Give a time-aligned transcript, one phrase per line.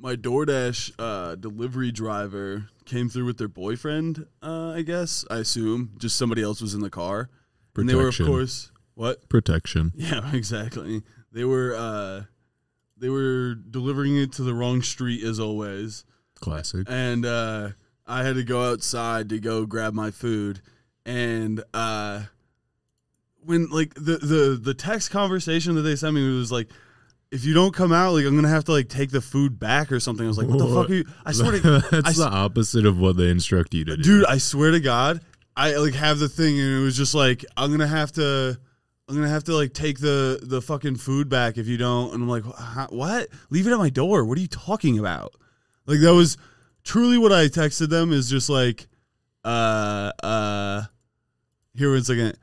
[0.00, 4.26] my DoorDash uh, delivery driver came through with their boyfriend.
[4.42, 7.28] Uh, I guess I assume just somebody else was in the car,
[7.76, 9.28] and they were of course what?
[9.28, 9.92] Protection.
[9.96, 11.02] Yeah, exactly.
[11.32, 12.24] They were uh,
[12.96, 16.04] they were delivering it to the wrong street as always,
[16.40, 16.86] Classic.
[16.88, 17.70] and uh,
[18.06, 20.60] I had to go outside to go grab my food,
[21.06, 22.24] and uh,
[23.44, 26.68] when like the the the text conversation that they sent me was like.
[27.30, 29.92] If you don't come out, like I'm gonna have to like take the food back
[29.92, 30.24] or something.
[30.24, 31.84] I was like, "What the fuck are you?" I swear to god.
[31.90, 34.02] That's I the opposite of what they instruct you to do.
[34.02, 35.20] dude i swear to god
[35.56, 38.58] i like have the thing and it was just like i'm gonna have to
[39.08, 42.22] i'm gonna have to like take the the fucking food back if you don't and
[42.22, 42.44] i'm like
[42.90, 45.34] what leave it at my door what are you talking about
[45.86, 46.36] like that was
[46.84, 48.88] truly what i texted them is just like
[49.44, 50.82] uh uh
[51.74, 52.36] here one second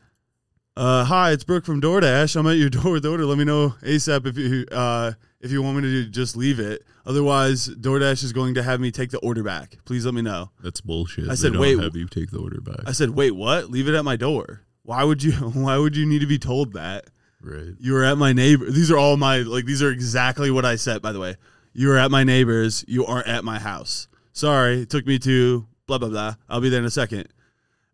[0.77, 3.44] uh hi it's brooke from doordash i'm at your door with the order let me
[3.44, 8.23] know asap if you uh if you want me to just leave it otherwise doordash
[8.23, 11.30] is going to have me take the order back please let me know That's bullshit.
[11.30, 12.81] I said, don't wait, Have you take the order back?
[12.86, 13.72] I said, "Wait, what?
[13.72, 14.61] Leave it at my door.
[14.84, 15.31] Why would you?
[15.66, 17.06] Why would you need to be told that?
[17.41, 17.73] right.
[17.80, 18.69] You were at my neighbor.
[18.69, 19.66] These are all my like.
[19.66, 21.02] These are exactly what I said.
[21.02, 21.36] By the way,
[21.73, 22.86] you were at my neighbor's.
[22.88, 24.08] You aren't at my house.
[24.34, 26.36] Sorry, it took me to blah blah blah.
[26.50, 27.28] I'll be there in a second.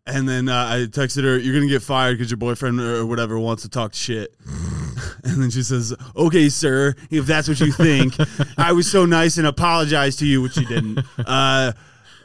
[0.06, 3.38] And then uh, I texted her, "You're gonna get fired because your boyfriend or whatever
[3.38, 4.34] wants to talk shit."
[5.24, 8.14] and then she says, "Okay, sir, if that's what you think,
[8.58, 11.00] I was so nice and apologized to you, which you didn't.
[11.18, 11.72] Uh,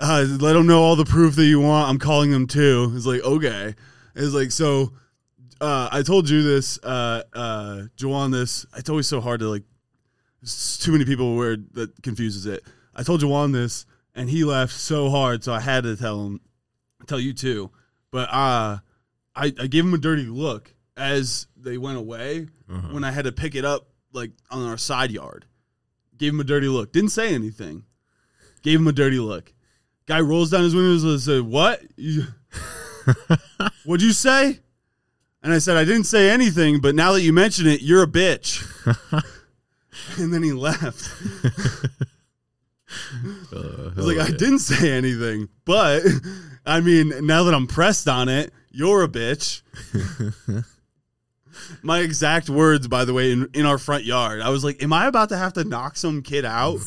[0.01, 1.89] uh, let them know all the proof that you want.
[1.89, 3.75] I'm calling them too." It's like, okay.
[4.13, 4.91] It's like so.
[5.61, 8.31] Uh, I told you this, uh, uh, Jawan.
[8.33, 9.63] This it's always so hard to like.
[10.79, 12.63] Too many people where that confuses it.
[12.95, 13.85] I told Jawan this,
[14.15, 16.41] and he laughed so hard, so I had to tell him,
[17.07, 17.71] tell you too.
[18.11, 18.77] But uh,
[19.35, 22.89] I I gave him a dirty look as they went away Uh-huh.
[22.91, 25.45] when I had to pick it up like on our side yard.
[26.17, 26.91] Gave him a dirty look.
[26.91, 27.83] Didn't say anything.
[28.61, 29.53] Gave him a dirty look.
[30.05, 31.81] Guy rolls down his windows and said, "What?
[31.95, 32.23] You,
[33.85, 34.59] what'd you say?"
[35.41, 38.07] And I said, "I didn't say anything, but now that you mention it, you're a
[38.07, 38.65] bitch."
[40.19, 41.09] and then he left.
[43.53, 46.03] Uh, I was like, I didn't say anything, but
[46.69, 49.61] I mean, now that I'm pressed on it, you're a bitch.
[51.83, 54.41] My exact words, by the way, in, in our front yard.
[54.41, 56.79] I was like, Am I about to have to knock some kid out?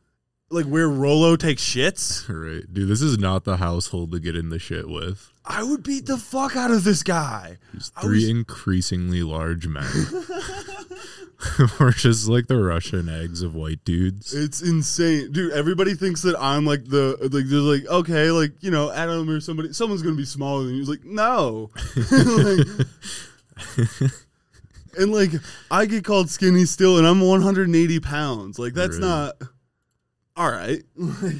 [0.50, 2.28] like where Rolo takes shits?
[2.28, 2.88] Right, dude.
[2.88, 5.30] This is not the household to get in the shit with.
[5.44, 7.58] I would beat the fuck out of this guy.
[7.96, 9.84] I three was- increasingly large men.
[11.80, 14.32] We're just like the Russian eggs of white dudes.
[14.34, 15.52] It's insane, dude.
[15.52, 19.40] Everybody thinks that I'm like the like they're like okay, like you know Adam or
[19.40, 20.80] somebody, someone's gonna be smaller than you.
[20.80, 21.70] He's like no,
[22.10, 22.66] Like-
[24.98, 25.30] and like
[25.70, 28.58] I get called skinny still, and I'm 180 pounds.
[28.58, 29.08] Like that's Really?
[29.08, 29.34] not
[30.36, 30.82] all right.
[30.96, 31.36] Like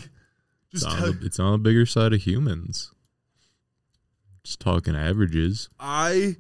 [0.73, 2.91] It's on, the, it's on the bigger side of humans.
[4.43, 5.69] Just talking averages.
[5.79, 6.37] I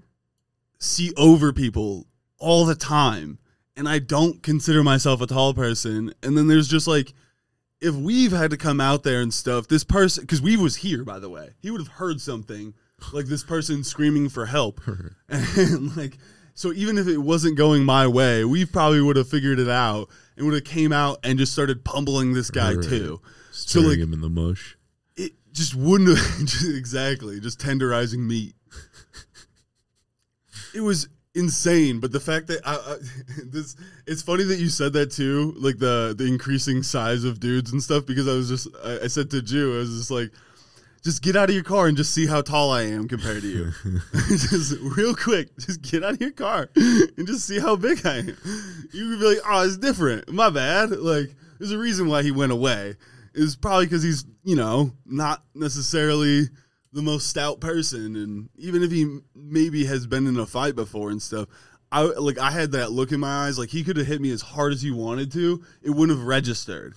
[0.80, 2.06] see over people
[2.38, 3.38] all the time,
[3.76, 6.12] and I don't consider myself a tall person.
[6.22, 7.12] And then there's just like,
[7.80, 11.04] if we've had to come out there and stuff, this person, because we was here,
[11.04, 12.72] by the way, he would have heard something
[13.12, 14.80] like this person screaming for help,
[15.28, 16.16] and like,
[16.54, 20.08] so even if it wasn't going my way, we probably would have figured it out
[20.36, 22.84] and would have came out and just started pummeling this guy Right.
[22.88, 23.20] too.
[23.50, 24.76] So like, him in the mush.
[25.16, 28.54] it just wouldn't have just- exactly just tenderizing meat.
[30.74, 32.96] It was insane, but the fact that I, I,
[33.46, 37.72] this it's funny that you said that too, like the the increasing size of dudes
[37.72, 38.06] and stuff.
[38.06, 40.30] Because I was just I, I said to Jew, I was just like,
[41.04, 43.48] just get out of your car and just see how tall I am compared to
[43.48, 43.72] you.
[44.28, 48.18] just real quick, just get out of your car and just see how big I
[48.18, 48.36] am.
[48.92, 50.32] You could be like, oh, it's different.
[50.32, 50.90] My bad.
[50.90, 52.96] Like, there's a reason why he went away.
[53.34, 56.48] It's probably because he's, you know, not necessarily
[56.94, 61.10] the most stout person, and even if he maybe has been in a fight before
[61.10, 61.48] and stuff.
[61.92, 64.32] I like I had that look in my eyes, like he could have hit me
[64.32, 65.62] as hard as he wanted to.
[65.80, 66.94] It wouldn't have registered.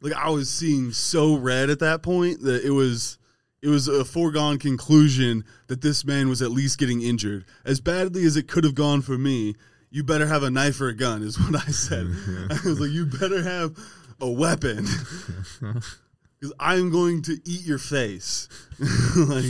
[0.00, 3.18] Like I was seeing so red at that point that it was
[3.62, 7.44] it was a foregone conclusion that this man was at least getting injured.
[7.64, 9.54] As badly as it could have gone for me,
[9.90, 12.06] you better have a knife or a gun, is what I said.
[12.50, 13.76] I was like, you better have
[14.20, 14.86] a weapon.
[16.40, 18.48] Because I'm going to eat your face.
[19.16, 19.44] like,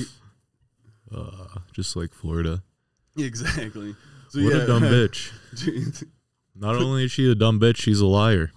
[1.14, 2.62] Uh, just like Florida.
[3.16, 3.94] exactly.
[4.30, 5.32] So, What yeah, a dumb bitch.
[6.56, 8.50] Not only is she a dumb bitch, she's a liar.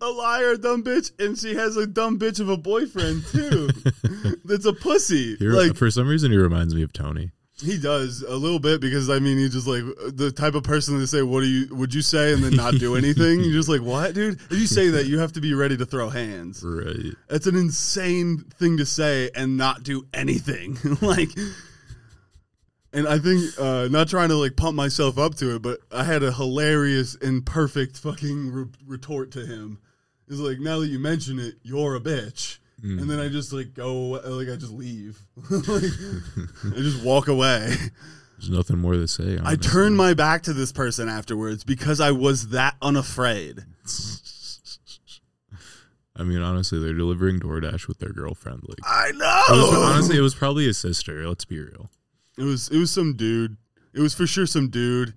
[0.00, 3.68] a liar, a dumb bitch, and she has a dumb bitch of a boyfriend, too.
[4.44, 5.36] That's a pussy.
[5.40, 7.32] Like, for some reason, he reminds me of Tony.
[7.60, 9.82] He does a little bit because I mean he's just like
[10.14, 12.74] the type of person to say, "What do you would you say?" and then not
[12.74, 13.40] do anything.
[13.40, 15.86] You're just like, "What, dude?" If you say that, you have to be ready to
[15.86, 16.62] throw hands.
[16.64, 17.14] Right.
[17.28, 20.78] That's an insane thing to say and not do anything.
[21.00, 21.30] like,
[22.92, 26.04] and I think uh, not trying to like pump myself up to it, but I
[26.04, 29.78] had a hilarious and perfect fucking re- retort to him.
[30.28, 32.58] It's like now that you mention it, you're a bitch.
[32.82, 37.74] And then I just like go, like I just leave, like I just walk away.
[38.38, 39.36] There's nothing more to say.
[39.36, 39.56] I honestly.
[39.58, 43.64] turned my back to this person afterwards because I was that unafraid.
[46.16, 48.62] I mean, honestly, they're delivering DoorDash with their girlfriend.
[48.66, 49.82] Like, I it was, know.
[49.82, 51.26] honestly, it was probably his sister.
[51.28, 51.90] Let's be real.
[52.38, 53.56] It was it was some dude.
[53.92, 55.14] It was for sure some dude.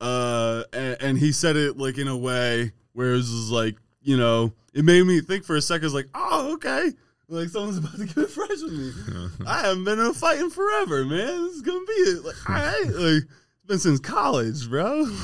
[0.00, 4.16] Uh, and, and he said it like in a way where it was like you
[4.16, 5.86] know it made me think for a second.
[5.86, 6.90] It's like oh okay,
[7.28, 8.92] like someone's about to get fresh with me.
[9.46, 11.44] I haven't been in a fight in forever, man.
[11.44, 12.24] This is gonna be it.
[12.24, 15.06] Like all right, like it's been since college, bro.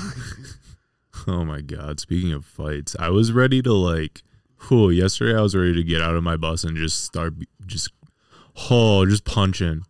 [1.26, 2.00] Oh my god!
[2.00, 4.22] Speaking of fights, I was ready to like.
[4.68, 7.34] Whew, yesterday I was ready to get out of my bus and just start
[7.66, 7.90] just,
[8.70, 9.82] oh, just punching,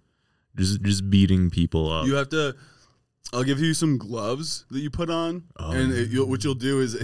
[0.57, 2.07] just just beating people up.
[2.07, 2.57] You have to.
[3.33, 5.71] I'll give you some gloves that you put on, Oh.
[5.71, 6.97] and it, you'll, what you'll do is,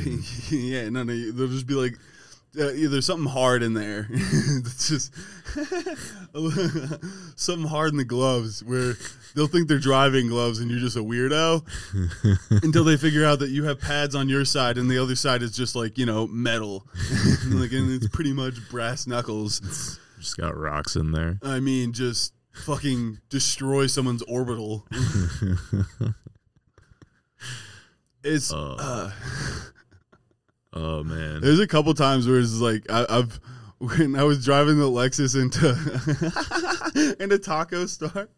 [0.50, 1.97] yeah, no, no, they'll just be like,
[2.58, 5.12] uh, either something hard in there, it's just
[7.38, 8.94] something hard in the gloves where
[9.35, 11.64] they'll think they're driving gloves and you're just a weirdo
[12.62, 15.43] until they figure out that you have pads on your side and the other side
[15.43, 16.87] is just like you know metal,
[17.49, 19.99] like and it's pretty much brass knuckles.
[20.19, 21.38] just got rocks in there.
[21.43, 24.87] I mean, just fucking destroy someone's orbital.
[28.25, 29.12] it's uh,
[30.78, 33.40] Oh man, there's a couple times where it's like I, I've
[33.78, 38.28] when I was driving the Lexus into into Taco Star.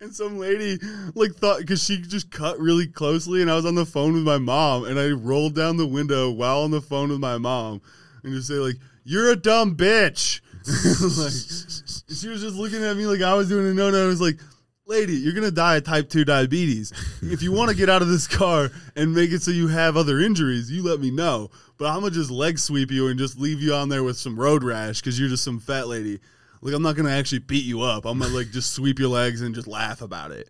[0.00, 0.78] And some lady
[1.16, 4.22] like thought because she just cut really closely, and I was on the phone with
[4.22, 7.82] my mom, and I rolled down the window while on the phone with my mom,
[8.22, 13.06] and just say like, "You're a dumb bitch." like, she was just looking at me
[13.06, 14.04] like I was doing a no no.
[14.04, 14.38] I was like,
[14.86, 16.92] lady, you're gonna die of type two diabetes.
[17.22, 19.96] If you want to get out of this car and make it so you have
[19.96, 21.50] other injuries, you let me know.
[21.78, 24.38] But I'm gonna just leg sweep you and just leave you on there with some
[24.38, 26.20] road rash because you're just some fat lady.
[26.62, 28.06] Like I'm not gonna actually beat you up.
[28.06, 30.48] I'm gonna like just sweep your legs and just laugh about it.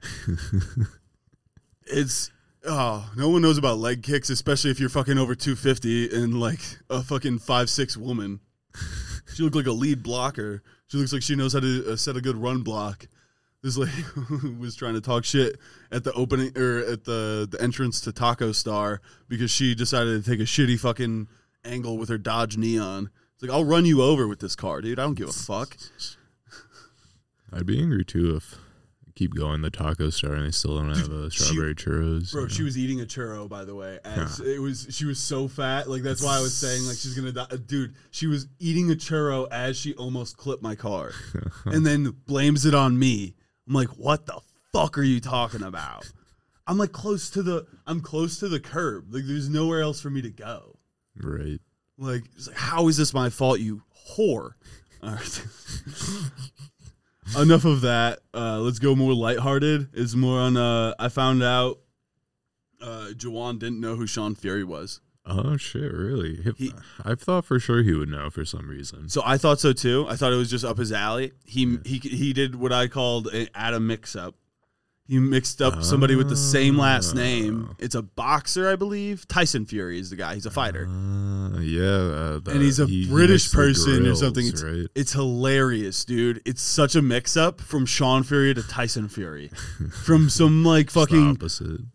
[1.86, 2.30] it's
[2.64, 6.60] oh, no one knows about leg kicks, especially if you're fucking over 250 and like
[6.88, 8.40] a fucking five six woman.
[9.34, 10.62] She looked like a lead blocker.
[10.86, 13.08] She looks like she knows how to uh, set a good run block.
[13.66, 14.04] This lady
[14.60, 15.58] was trying to talk shit
[15.90, 20.30] at the opening or at the the entrance to Taco Star because she decided to
[20.30, 21.26] take a shitty fucking
[21.64, 23.10] angle with her Dodge Neon.
[23.34, 25.00] It's like I'll run you over with this car, dude.
[25.00, 25.76] I don't give a fuck.
[27.52, 28.54] I'd be angry too if
[29.08, 32.30] I keep going the taco star and they still don't have a strawberry churros.
[32.30, 33.98] Bro, you she was eating a churro, by the way.
[34.04, 35.90] As it was, she was so fat.
[35.90, 37.56] Like that's why I was saying like she's gonna die.
[37.66, 41.10] Dude, she was eating a churro as she almost clipped my car,
[41.64, 43.34] and then blames it on me.
[43.66, 44.40] I'm like, what the
[44.72, 46.10] fuck are you talking about?
[46.66, 49.12] I'm like close to the, I'm close to the curb.
[49.12, 50.78] Like there's nowhere else for me to go.
[51.22, 51.60] right.
[51.98, 54.52] Like, it's like how is this my fault, you whore?
[55.02, 55.46] All right.
[57.40, 58.20] Enough of that.
[58.34, 59.88] Uh, let's go more lighthearted.
[59.94, 60.56] It's more on.
[60.56, 61.78] Uh, I found out
[62.80, 65.00] uh, Jawan didn't know who Sean Fury was.
[65.28, 65.92] Oh shit!
[65.92, 66.36] Really?
[66.36, 66.72] He- He-
[67.04, 69.08] I thought for sure he would know for some reason.
[69.08, 70.06] So I thought so too.
[70.08, 71.32] I thought it was just up his alley.
[71.44, 74.36] He he he did what I called an Adam mix-up.
[75.08, 77.68] He mixed up somebody with the same last name.
[77.70, 77.74] Oh.
[77.78, 79.26] It's a boxer, I believe.
[79.28, 80.34] Tyson Fury is the guy.
[80.34, 80.86] He's a fighter.
[80.88, 84.46] Uh, yeah, uh, the- and he's a he- he British the person or something.
[84.46, 84.86] It's, right?
[84.96, 86.42] it's hilarious, dude.
[86.44, 89.48] It's such a mix up from Sean Fury to Tyson Fury.
[90.04, 91.38] from some like fucking.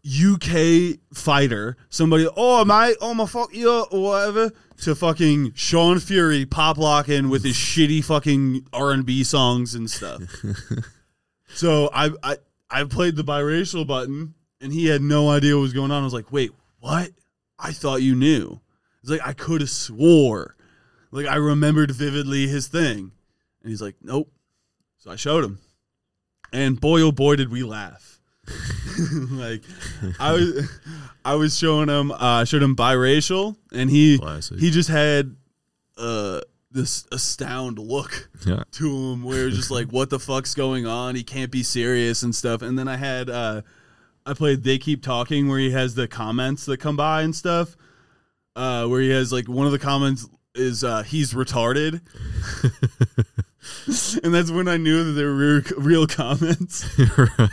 [0.06, 6.46] UK fighter, somebody, oh my, oh my fuck you or whatever, to fucking Sean Fury
[6.46, 10.22] pop locking with his shitty fucking R and B songs and stuff.
[11.54, 12.38] so I I
[12.72, 16.02] I played the biracial button and he had no idea what was going on.
[16.02, 17.12] I was like, wait, what?
[17.60, 18.60] I thought you knew.
[19.02, 20.56] It's like I could have swore.
[21.12, 23.12] Like I remembered vividly his thing.
[23.62, 24.32] And he's like, Nope.
[24.98, 25.60] So I showed him.
[26.54, 28.20] And boy oh boy did we laugh.
[29.32, 29.64] like
[30.20, 30.70] I was
[31.24, 34.60] I was showing him uh I showed him biracial and he Classic.
[34.60, 35.36] he just had
[35.98, 38.64] uh this astound look Yeah.
[38.74, 42.24] to him where it's just like what the fuck's going on he can't be serious
[42.24, 43.62] and stuff and then i had uh
[44.26, 47.76] i played they keep talking where he has the comments that come by and stuff
[48.56, 52.00] uh where he has like one of the comments is uh he's retarded
[54.24, 56.84] and that's when I knew that they were real, real comments.
[57.18, 57.50] right.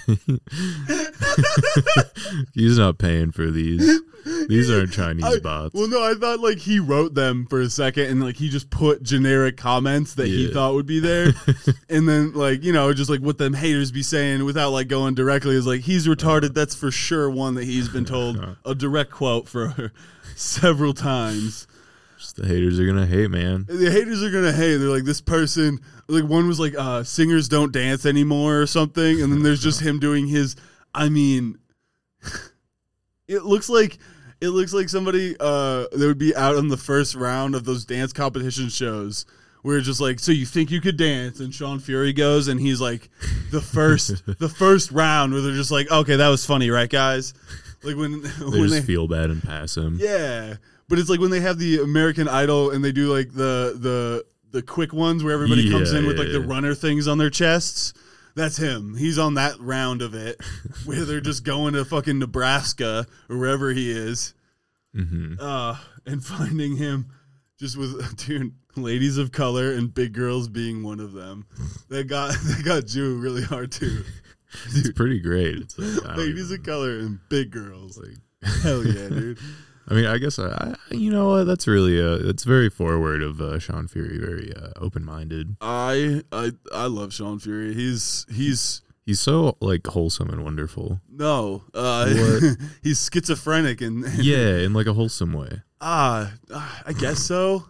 [2.55, 4.01] He's not paying for these.
[4.25, 5.75] These aren't Chinese I- bots.
[5.75, 8.69] Well, no, I thought like he wrote them for a second, and like he just
[8.71, 11.33] put generic comments that he thought would be there,
[11.89, 15.15] and then like you know just like what them haters be saying without like going
[15.15, 16.55] directly is like he's retarded.
[16.55, 19.93] That's for sure one that he's been told a direct quote for
[20.37, 21.67] several times.
[22.19, 23.65] Just the haters are gonna hate, man.
[23.69, 24.77] The haters are gonna hate.
[24.79, 25.79] They're like this person.
[26.09, 29.81] Like one was like uh, singers don't dance anymore or something, and then there's just
[29.81, 30.57] him doing his.
[30.95, 31.59] I mean,
[33.29, 33.99] it looks like
[34.41, 37.85] it looks like somebody uh, that would be out on the first round of those
[37.85, 39.27] dance competition shows.
[39.63, 41.41] Where it's just like, so you think you could dance?
[41.41, 43.11] And Sean Fury goes, and he's like,
[43.51, 47.35] the first, the first round, where they're just like, okay, that was funny, right, guys?
[47.83, 49.99] Like when They when just they, feel bad and pass him.
[50.01, 50.55] yeah,
[50.89, 54.25] but it's like when they have the American Idol and they do like the the
[54.53, 57.19] the quick ones where everybody comes Yeah, in with yeah, like the runner things on
[57.19, 57.93] their chests.
[58.39, 58.95] That's him.
[58.95, 60.41] He's on that round of it
[60.85, 64.33] where they're just going to fucking Nebraska or wherever he is,
[64.95, 65.77] hmm uh,
[66.07, 67.11] and finding him
[67.59, 71.47] just with dude, ladies of color and big girls being one of them.
[71.89, 74.05] That got that got Jew really hard too.
[74.69, 75.57] It's pretty great.
[75.57, 77.99] It's like, Ladies of color and big girls.
[77.99, 78.17] like,
[78.63, 79.39] Hell yeah, dude.
[79.91, 80.49] I mean, I guess I,
[80.91, 81.45] I you know what?
[81.45, 85.57] That's really uh, it's very forward of uh, Sean Fury, very uh, open minded.
[85.63, 87.75] I I I love Sean Fury.
[87.75, 91.01] He's he's He's so like wholesome and wonderful.
[91.11, 92.07] no, uh,
[92.83, 95.63] he's schizophrenic and Yeah, in like a wholesome way.
[95.81, 97.65] ah, ah, I guess so.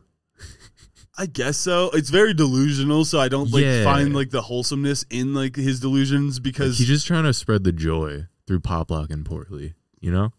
[1.17, 1.91] I guess so.
[1.95, 3.85] It's very delusional, so I don't like Yeah.
[3.85, 7.63] find like the wholesomeness in like his delusions Like, because he's just trying to spread
[7.63, 9.75] the joy through pop lock and portly.
[10.01, 10.33] You know?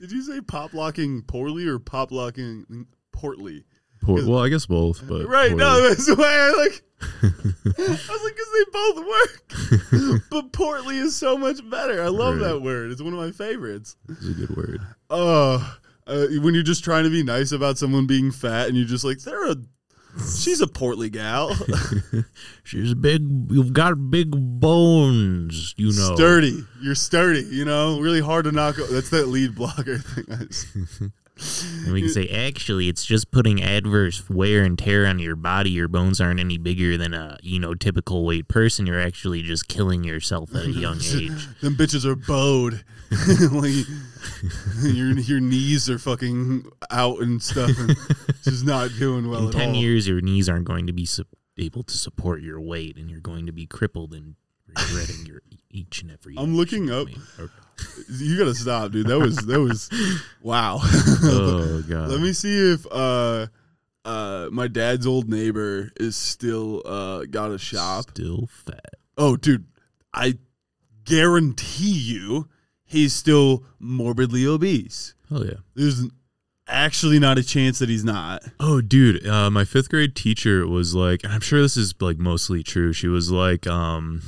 [0.00, 3.64] Did you say pop locking poorly or pop locking portly?
[4.02, 5.54] Por- well, I guess both, but right?
[5.54, 5.88] No, Portly.
[5.88, 6.82] that's why I like.
[7.22, 12.02] I was like, because they both work, but portly is so much better.
[12.02, 12.48] I love Right.
[12.48, 12.90] that word.
[12.92, 13.96] It's one of my favorites.
[14.08, 14.80] It's a good word.
[15.10, 15.76] Oh,
[16.06, 19.04] uh, when you're just trying to be nice about someone being fat, and you're just
[19.04, 19.56] like, they're a,
[20.38, 21.56] she's a portly gal,
[22.64, 23.22] She's big.
[23.50, 25.74] You've got big bones.
[25.76, 26.14] You know.
[26.14, 26.64] sturdy.
[26.80, 27.42] You're sturdy.
[27.42, 28.78] You know, really hard to knock.
[28.78, 31.12] o- That's that lead blocker thing.
[31.86, 35.70] And we can say, actually, it's just putting adverse wear and tear on your body.
[35.70, 38.86] Your bones aren't any bigger than a you know typical weight person.
[38.86, 41.48] You're actually just killing yourself at a young age.
[41.62, 42.84] Them bitches are bowed.
[43.54, 43.86] like,
[44.82, 47.96] your your knees are fucking out and stuff, and
[48.42, 49.74] just not doing well In ten all.
[49.76, 51.24] years, your knees aren't going to be su-
[51.58, 54.34] able to support your weight, and you're going to be crippled and
[54.66, 56.34] regretting your each and every.
[56.38, 57.08] I'm looking up.
[57.08, 57.16] you.
[58.10, 59.06] You gotta stop, dude.
[59.06, 59.88] That was that was
[60.42, 60.80] wow.
[60.82, 62.10] Oh god.
[62.10, 63.46] Let me see if uh
[64.04, 68.10] uh my dad's old neighbor is still uh got a shop.
[68.10, 68.84] Still fat.
[69.16, 69.64] Oh dude,
[70.12, 70.34] I
[71.04, 72.48] guarantee you
[72.90, 75.14] he's still morbidly obese.
[75.28, 75.58] Hell yeah.
[75.74, 76.06] There's
[76.66, 78.42] actually not a chance that he's not.
[78.58, 82.18] Oh, dude, uh, my fifth grade teacher was like, and I'm sure this is like
[82.18, 82.92] mostly true.
[82.92, 84.22] She was like, um,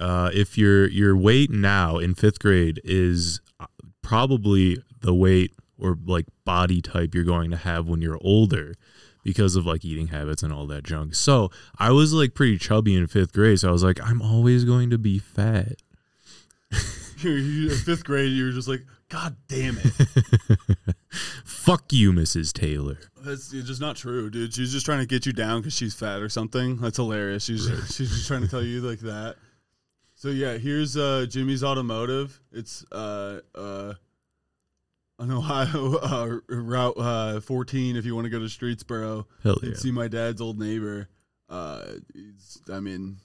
[0.00, 3.66] uh, if your your weight now in fifth grade is uh,
[4.00, 8.74] probably the weight or like body type you're going to have when you're older
[9.22, 11.14] because of like eating habits and all that junk.
[11.14, 13.60] So I was like pretty chubby in fifth grade.
[13.60, 15.82] So I was like, I'm always going to be fat.
[17.22, 19.92] You- you- in fifth grade, you were just like, God damn it.
[21.44, 22.52] Fuck you, Mrs.
[22.52, 22.98] Taylor.
[23.20, 24.54] That's it's just not true, dude.
[24.54, 26.76] She's just trying to get you down because she's fat or something.
[26.76, 27.44] That's hilarious.
[27.44, 29.36] She's she's just trying to tell you like that.
[30.14, 32.40] So yeah, here's uh, Jimmy's Automotive.
[32.52, 33.94] It's uh uh
[35.18, 37.96] on Ohio uh, Route uh, 14.
[37.96, 39.76] If you want to go to Streetsboro Hell and yeah.
[39.76, 41.08] see my dad's old neighbor,
[41.48, 41.82] uh,
[42.72, 43.16] I mean,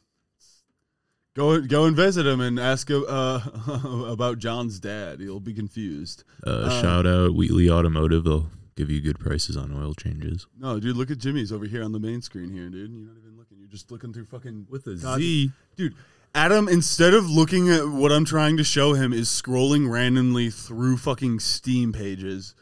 [1.36, 3.40] go go and visit him and ask uh,
[4.08, 5.20] about John's dad.
[5.20, 6.24] He'll be confused.
[6.46, 8.24] Uh, Uh, shout out Wheatley Automotive.
[8.24, 10.48] They'll give you good prices on oil changes.
[10.60, 12.92] No, dude, look at Jimmy's over here on the main screen here, dude.
[12.92, 13.58] You're not even looking.
[13.60, 15.52] You're just looking through fucking With a God- Z.
[15.76, 15.96] Dude,
[16.36, 20.98] Adam, instead of looking at what I'm trying to show him, is scrolling randomly through
[20.98, 22.56] fucking Steam pages.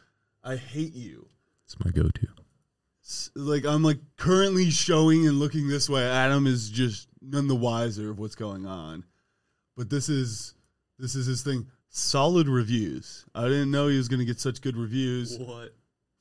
[0.44, 1.28] I hate you.
[1.64, 2.28] It's my go-to.
[3.34, 6.02] Like I'm like currently showing and looking this way.
[6.04, 9.04] Adam is just none the wiser of what's going on.
[9.76, 10.54] But this is
[10.98, 11.66] this is his thing.
[11.88, 13.24] Solid reviews.
[13.34, 15.38] I didn't know he was gonna get such good reviews.
[15.38, 15.74] What?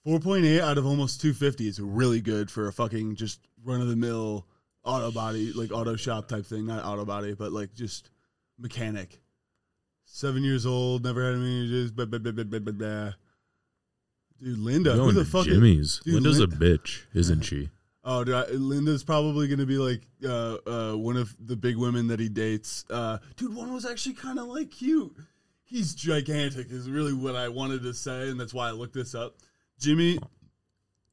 [0.05, 3.95] 4.8 out of almost 250 is really good for a fucking just run of the
[3.95, 4.47] mill
[4.83, 6.65] auto body, like auto shop type thing.
[6.65, 8.09] Not auto body, but like just
[8.57, 9.21] mechanic.
[10.05, 13.11] Seven years old, never had any just blah, blah, blah, blah, blah, blah, blah.
[14.39, 15.47] Dude, Linda, who Going the to fuck?
[15.47, 15.99] is- Jimmy's.
[16.03, 17.69] Dude, Linda's a bitch, isn't she?
[18.03, 22.07] Oh, dude, I, Linda's probably gonna be like uh, uh, one of the big women
[22.07, 22.83] that he dates.
[22.89, 25.15] Uh, dude, one was actually kind of like cute.
[25.63, 29.13] He's gigantic, is really what I wanted to say, and that's why I looked this
[29.13, 29.35] up.
[29.79, 30.19] Jimmy,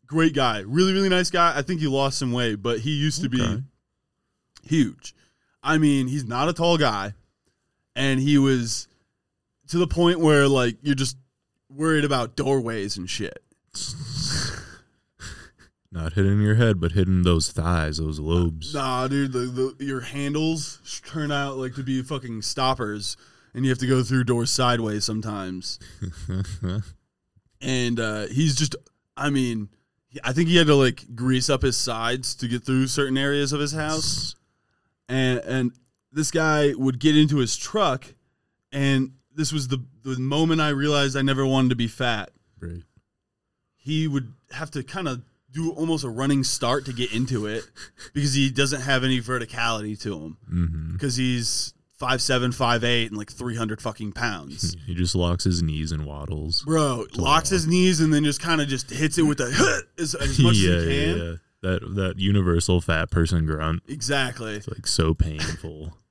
[0.06, 1.52] great guy, really, really nice guy.
[1.56, 3.62] I think he lost some weight, but he used to be
[4.64, 5.14] huge.
[5.62, 7.12] I mean, he's not a tall guy,
[7.94, 8.88] and he was
[9.68, 11.18] to the point where like you're just
[11.68, 13.42] worried about doorways and shit.
[15.90, 18.74] Not hitting your head, but hitting those thighs, those lobes.
[18.74, 23.16] Nah, dude, the, the your handles turn out like to be fucking stoppers,
[23.54, 25.78] and you have to go through doors sideways sometimes.
[27.62, 28.76] and uh, he's just,
[29.16, 29.70] I mean,
[30.22, 33.54] I think he had to like grease up his sides to get through certain areas
[33.54, 34.34] of his house.
[35.08, 35.72] And and
[36.12, 38.14] this guy would get into his truck,
[38.72, 42.30] and this was the the moment I realized I never wanted to be fat.
[42.60, 42.82] Right.
[43.76, 47.64] He would have to kind of do almost a running start to get into it
[48.12, 53.06] because he doesn't have any verticality to him hmm because he's five seven, five eight,
[53.08, 54.76] and like three hundred fucking pounds.
[54.86, 56.62] He just locks his knees and waddles.
[56.64, 60.14] Bro locks his knees and then just kind of just hits it with a as,
[60.14, 61.18] as much yeah, as he can.
[61.18, 61.34] yeah, yeah.
[61.60, 63.82] That that universal fat person grunt.
[63.88, 64.54] Exactly.
[64.54, 65.92] It's like so painful.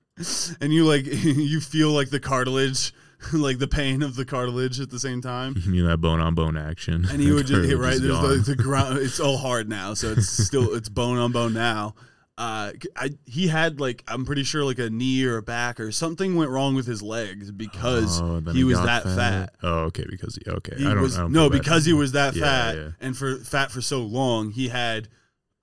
[0.59, 2.91] And you like you feel like the cartilage,
[3.33, 5.55] like the pain of the cartilage at the same time.
[5.65, 7.05] you mean that bone on bone action?
[7.09, 7.99] And he would just hit right.
[7.99, 8.29] There's gone.
[8.29, 8.99] the, the ground.
[8.99, 11.95] It's all hard now, so it's still it's bone on bone now.
[12.39, 15.91] Uh, I he had like I'm pretty sure like a knee or a back or
[15.91, 19.55] something went wrong with his legs because Oh, then he was that fat.
[19.63, 20.05] Oh, okay.
[20.07, 21.01] Because he, okay, He I don't.
[21.01, 22.89] was I don't no because he was that Yeah, fat yeah.
[23.01, 25.07] and for fat for so long he had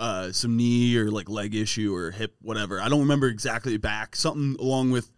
[0.00, 2.80] uh, some knee or like leg issue or hip whatever.
[2.80, 5.08] I don't remember exactly back something along with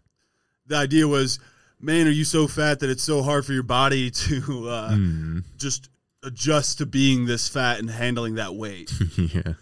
[0.66, 1.38] the idea was
[1.80, 5.44] man are you so fat that it's so hard for your body to uh, Mm,
[5.58, 5.88] just
[6.22, 8.92] adjust to being this fat and handling that weight.
[9.16, 9.54] yeah,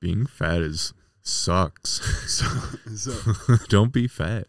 [0.00, 0.92] being fat is
[1.22, 2.00] sucks.
[2.30, 2.46] so,
[2.94, 4.46] so don't be fat.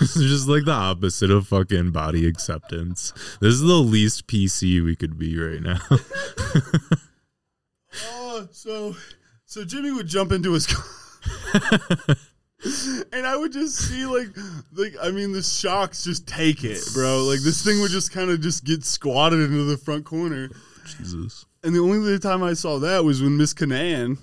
[0.00, 3.12] This is just like the opposite of fucking body acceptance.
[3.40, 5.78] This is the least PC we could be right now.
[8.06, 8.96] Oh, so
[9.44, 12.16] so Jimmy would jump into his car.
[13.12, 14.28] And I would just see like
[14.74, 17.24] like I mean the shocks just take it, bro.
[17.24, 20.48] Like this thing would just kind of just get squatted into the front corner.
[20.98, 21.44] Jesus.
[21.64, 24.18] And the only other time I saw that was when Miss Canan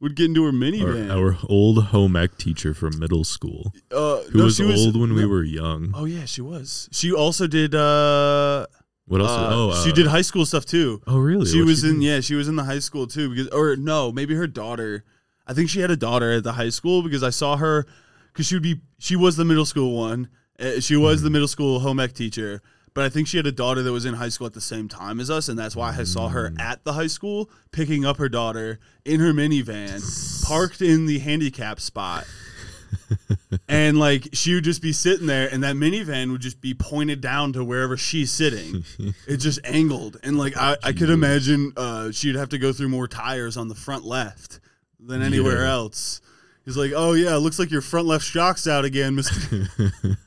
[0.00, 1.10] would get into her Our, minivan.
[1.10, 5.14] our old home ec teacher from middle school, uh, who no, was she old when
[5.14, 5.92] we were young.
[5.94, 6.88] Oh yeah, she was.
[6.92, 8.66] She also did uh,
[9.06, 9.30] What else?
[9.30, 11.02] uh oh, she uh, did high school stuff too.
[11.06, 11.46] Oh, really?
[11.46, 12.06] She What'd was in do?
[12.06, 15.04] yeah, she was in the high school too because or no, maybe her daughter.
[15.46, 17.86] I think she had a daughter at the high school because I saw her
[18.32, 20.28] because she would be she was the middle school one.
[20.58, 21.24] Uh, she was Mm-hmm.
[21.24, 22.62] the middle school home ec teacher,
[22.94, 24.88] but I think she had a daughter that was in high school at the same
[24.88, 26.60] time as us, and that's why I saw her Mm.
[26.60, 30.00] at the high school picking up her daughter in her minivan,
[30.46, 32.24] parked in the handicap spot.
[33.68, 37.20] and like she would just be sitting there and that minivan would just be pointed
[37.20, 38.84] down to wherever she's sitting
[39.26, 42.88] it just angled and like i, I could imagine uh, she'd have to go through
[42.90, 44.60] more tires on the front left
[45.06, 45.72] than anywhere Yeah.
[45.72, 46.20] else
[46.64, 50.16] he's like oh yeah looks like your front left shock's out again mr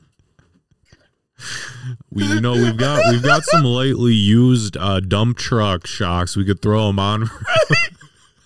[2.10, 6.36] We you know we've got we've got some lightly used uh, dump truck shocks.
[6.36, 7.30] We could throw them on.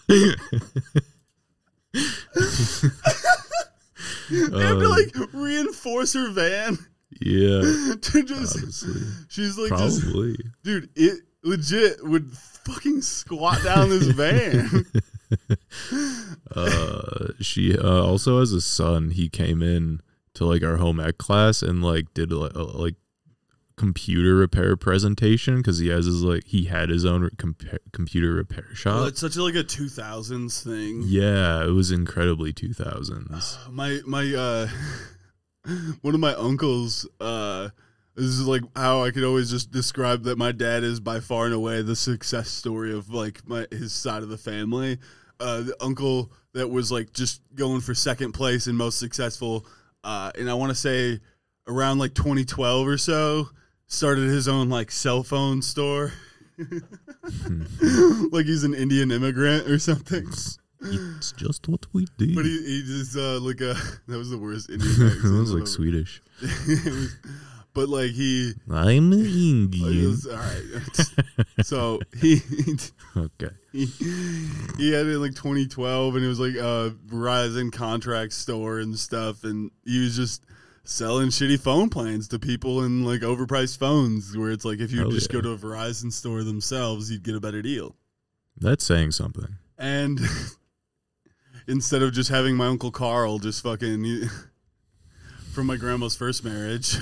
[0.09, 0.35] they
[4.31, 6.79] have to like reinforce her van
[7.21, 7.61] yeah,
[8.01, 10.03] to just honestly, she's like just
[10.65, 14.85] dude it legit would fucking squat down this van
[16.55, 19.13] Uh, she uh, also has a son.
[19.13, 20.03] He came in
[20.35, 22.97] to like our home ec class and like did like, a, like
[23.77, 28.67] computer repair presentation because he has his like he had his own compa- computer repair
[28.75, 28.95] shop.
[28.97, 33.59] well, it's such a, like a 2000s thing yeah, it was incredibly two thousands.
[33.71, 34.69] my my uh
[36.03, 37.71] one of my uncles uh
[38.15, 41.47] this is like how I could always just describe that my dad is by far
[41.47, 44.99] and away the success story of like my his side of the family.
[45.43, 49.67] Uh the uncle that was like just going for second place and most successful
[50.05, 51.21] uh and I want to say
[51.67, 53.49] around like 2012 or so
[53.87, 56.13] started his own like cell phone store.
[58.31, 60.27] like he's an Indian immigrant or something.
[60.85, 62.35] It's just what we do.
[62.35, 63.75] But he, he just uh, like uh
[64.09, 66.21] that was the worst Indian it was like Swedish.
[66.41, 67.17] It was-
[67.75, 70.17] but like he, I'm he Indian.
[70.31, 71.47] all right.
[71.63, 72.41] so he,
[73.17, 73.51] Okay.
[73.73, 73.87] he
[74.79, 78.99] he had it in like 2012, and it was like a Verizon contract store and
[78.99, 80.43] stuff, and he was just
[80.85, 84.37] selling shitty phone plans to people and like overpriced phones.
[84.37, 85.35] Where it's like if you just yeah.
[85.35, 87.97] go to a Verizon store themselves, you'd get a better deal.
[88.59, 89.57] That's saying something.
[89.79, 90.21] and
[91.67, 94.25] instead of just having my uncle Carl just fucking
[95.53, 96.97] from my grandma's first marriage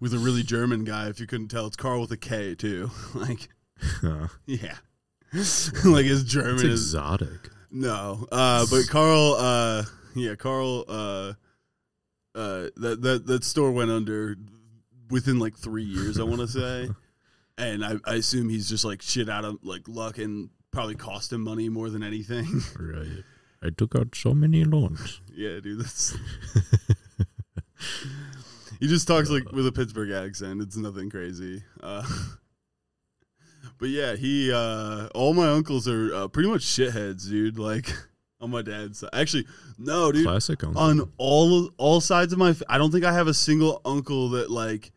[0.00, 2.90] with a really German guy, if you couldn't tell, it's Carl with a K too.
[3.14, 4.28] like, Huh.
[4.46, 4.76] yeah,
[5.84, 7.50] like his German It's is exotic.
[7.70, 11.32] no, uh, but Carl, uh, yeah, Carl, uh,
[12.34, 14.36] uh, that that that store went under
[15.10, 16.88] within like three years, I want to say,
[17.58, 21.32] and I, I assume he's just like shit out of like luck and probably cost
[21.32, 22.46] him money more than anything.
[22.78, 23.22] Right.
[23.62, 25.20] I took out so many loans.
[25.34, 26.16] yeah, dude, that's.
[28.80, 30.60] he just talks like with a Pittsburgh accent.
[30.62, 31.62] It's nothing crazy.
[31.82, 32.06] Uh,
[33.78, 34.52] but yeah, he.
[34.52, 37.58] Uh, all my uncles are uh, pretty much shitheads, dude.
[37.58, 37.92] Like
[38.40, 39.10] on my dad's side.
[39.12, 39.46] Actually,
[39.78, 40.26] no, dude.
[40.26, 40.80] Classic uncle.
[40.80, 44.30] on all all sides of my f- I don't think I have a single uncle
[44.30, 44.92] that like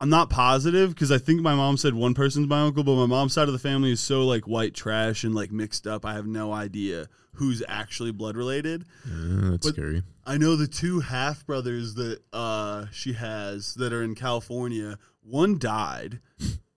[0.00, 3.06] I'm not positive because I think my mom said one person's my uncle, but my
[3.06, 6.04] mom's side of the family is so like white trash and like mixed up.
[6.04, 8.84] I have no idea who's actually blood related.
[9.06, 10.02] Yeah, that's but- scary.
[10.26, 14.98] I know the two half brothers that uh, she has that are in California.
[15.22, 16.20] One died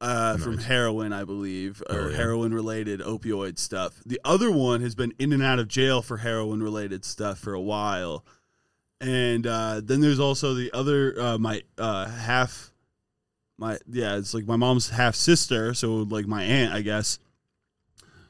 [0.01, 2.15] uh, from heroin, I believe, or Oh, yeah.
[2.17, 4.01] heroin related opioid stuff.
[4.05, 7.53] The other one has been in and out of jail for heroin related stuff for
[7.53, 8.25] a while.
[8.99, 12.71] And uh, then there's also the other uh, my uh, half
[13.59, 17.19] my yeah it's like my mom's half sister, so like my aunt, I guess.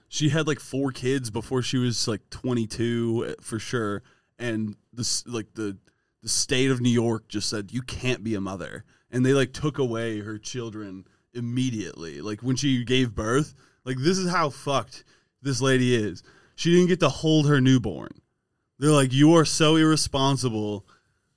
[0.10, 4.04] She had like four kids before she was like 22 uh, for sure
[4.40, 5.78] and this like the
[6.22, 9.54] the state of New York just said you can't be a mother, and they like
[9.54, 12.20] took away her children immediately.
[12.22, 13.54] Like when she gave birth,
[13.86, 15.06] like this is how fucked
[15.42, 16.24] this lady is.
[16.56, 18.22] She didn't get to hold her newborn.
[18.80, 20.86] They're like, you are so irresponsible.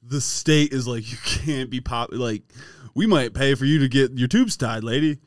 [0.03, 2.11] The state is like, you can't be pop.
[2.12, 2.42] Like,
[2.94, 5.18] we might pay for you to get your tubes tied, lady.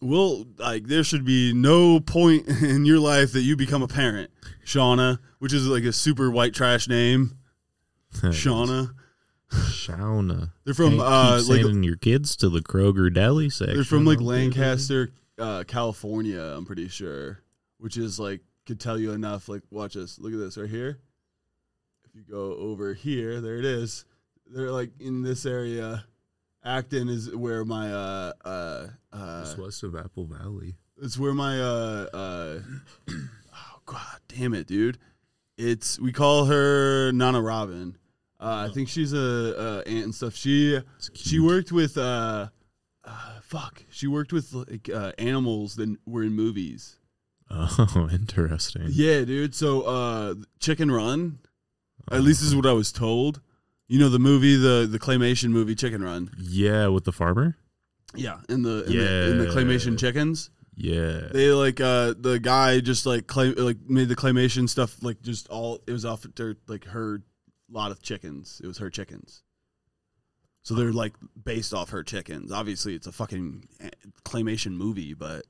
[0.00, 4.30] Well, like there should be no point in your life that you become a parent,
[4.64, 7.36] Shauna, which is like a super white trash name,
[8.14, 8.94] Shauna.
[9.52, 10.52] Shauna.
[10.64, 13.74] They're from Keep uh, like sending your kids to the Kroger deli section.
[13.74, 14.22] they're from like?
[14.22, 16.40] Lancaster, uh, California.
[16.40, 17.40] I'm pretty sure,
[17.76, 19.46] which is like could tell you enough.
[19.46, 20.18] Like, watch this.
[20.18, 20.98] Look at this right here.
[22.06, 24.06] If you go over here, there it is.
[24.46, 26.06] They're like in this area.
[26.64, 30.76] Acton is where my uh uh uh Just west of Apple Valley.
[31.02, 32.58] It's where my uh uh
[33.10, 34.96] oh god damn it, dude.
[35.56, 37.96] It's we call her Nana Robin.
[38.40, 40.34] Uh, I think she's a, a aunt and stuff.
[40.34, 40.80] She
[41.14, 42.48] she worked with uh,
[43.04, 43.84] uh fuck.
[43.90, 46.98] She worked with like uh, animals that were in movies.
[47.50, 48.86] Oh, interesting.
[48.88, 49.54] Yeah, dude.
[49.54, 51.38] So uh Chicken Run.
[52.10, 53.40] At least this is what I was told.
[53.86, 56.30] You know the movie, the the claymation movie Chicken Run.
[56.38, 57.56] Yeah, with the farmer.
[58.14, 60.50] Yeah, in the in, the, in the claymation chickens.
[60.76, 61.28] Yeah.
[61.32, 65.48] they like uh the guy just like clay like made the claymation stuff like just
[65.48, 67.22] all it was off her like her
[67.70, 69.42] lot of chickens it was her chickens
[70.62, 71.12] so they're like
[71.44, 73.90] based off her chickens obviously it's a fucking eh,
[74.24, 75.44] claymation movie but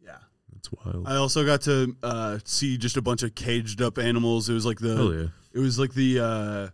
[0.00, 0.18] yeah
[0.52, 1.06] That's wild.
[1.08, 4.66] i also got to uh see just a bunch of caged up animals it was
[4.66, 5.26] like the Hell yeah.
[5.52, 6.68] it was like the uh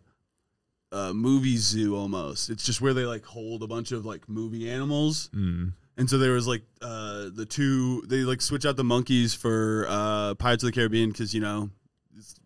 [0.94, 4.68] uh movie zoo almost it's just where they like hold a bunch of like movie
[4.70, 5.72] animals Mm.
[6.00, 9.86] And so there was like uh, the two they like switch out the monkeys for
[9.88, 11.68] uh, Pirates of the Caribbean because you know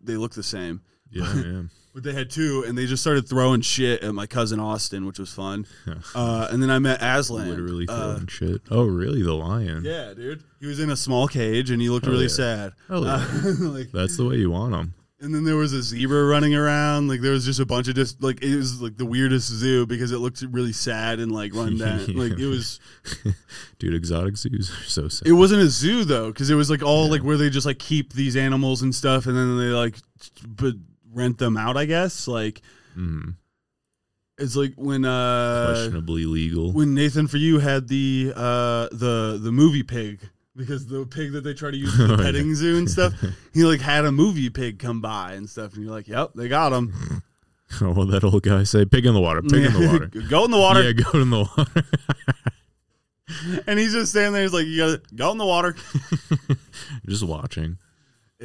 [0.03, 0.81] they look the same.
[1.09, 1.69] Yeah, man.
[1.95, 5.17] But they had two, and they just started throwing shit at my cousin Austin, which
[5.17, 5.65] was fun.
[6.13, 7.47] Uh, and then I met Aslan.
[7.49, 8.61] Literally Uh, throwing shit.
[8.69, 9.23] Oh, really?
[9.23, 9.85] The lion?
[9.85, 10.43] yeah, dude.
[10.59, 12.29] He was in a small cage, and he looked Hell really yeah.
[12.43, 12.73] sad.
[12.89, 13.13] Hell yeah.
[13.13, 14.93] Uh, like, That's the way you want them.
[15.25, 17.07] And then there was a zebra running around.
[17.09, 19.85] Like there was just a bunch of just like it was like the weirdest zoo
[19.85, 22.05] because it looked really sad and like run down.
[22.15, 22.79] Like it was.
[23.79, 25.27] Dude, exotic zoos are so sad.
[25.27, 27.79] It wasn't a zoo though, because it was like all like where they just like
[27.79, 29.97] keep these animals and stuff, and then they like
[30.47, 30.75] but
[31.11, 31.75] rent them out.
[31.77, 32.61] I guess like
[32.97, 33.35] Mm.
[34.37, 36.71] it's like when uh Questionably legal.
[36.71, 40.21] when Nathan for you had the uh the the movie pig
[40.55, 43.13] because the pig that they try to use for the Oh, petting zoo and stuff,
[43.53, 46.47] he like had a movie pig come by and stuff, and you're like, yep, they
[46.47, 47.21] got him.
[47.81, 48.85] oh, what that old guy say?
[48.85, 49.41] Pig in the water.
[49.41, 50.07] Pig in the water.
[50.29, 51.83] go in the water, Yeah, go in the water.
[53.67, 54.43] and he's just standing there.
[54.43, 55.75] He's like, you gotta go in the water.
[57.07, 57.77] Just watching.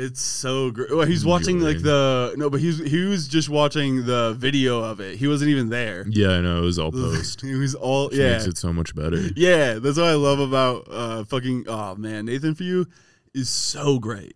[0.00, 0.90] It's so great.
[0.90, 5.00] Well, he's watching like the no, but he's he was just watching the video of
[5.00, 5.18] it.
[5.18, 6.06] He wasn't even there.
[6.08, 6.58] Yeah, I know.
[6.62, 7.44] It was all post.
[7.44, 9.18] it was all Which yeah, Makes it so much better.
[9.36, 9.74] yeah.
[9.74, 11.64] That's what I love about uh fucking.
[11.68, 12.86] Oh man, Nathan for you
[13.34, 14.34] is so great.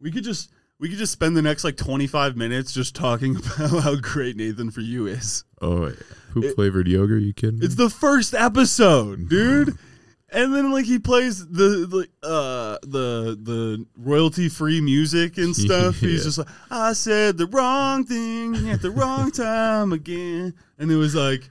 [0.00, 3.36] We could just we could just spend the next like twenty five minutes just talking
[3.58, 5.44] about how great Nathan for you is.
[5.60, 5.94] Oh, yeah.
[6.32, 7.22] Poop flavored yogurt?
[7.22, 7.58] You kidding?
[7.60, 7.66] me?
[7.66, 9.76] It's the first episode, dude.
[10.32, 15.96] And then like he plays the the uh the the royalty free music and stuff.
[15.96, 20.54] He's just like, I said the wrong thing at the wrong time again.
[20.78, 21.50] And it was like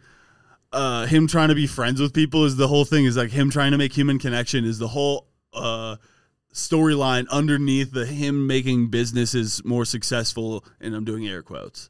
[0.74, 3.52] uh him trying to be friends with people is the whole thing is like him
[3.52, 5.98] trying to make human connection is the whole uh
[6.52, 11.88] storyline underneath the him making businesses more successful and I'm doing air quotes.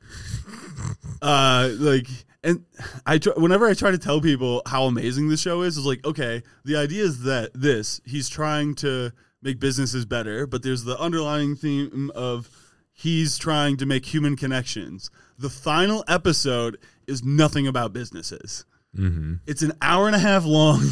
[1.21, 2.07] uh like
[2.43, 2.65] and
[3.05, 6.05] I try, whenever I try to tell people how amazing this show is, is like,
[6.05, 10.97] okay, the idea is that this he's trying to make businesses better, but there's the
[10.99, 12.49] underlying theme of
[12.93, 15.09] he's trying to make human connections.
[15.37, 16.77] The final episode
[17.07, 18.65] is nothing about businesses.
[18.95, 19.35] Mm-hmm.
[19.47, 20.83] It's an hour and a half long.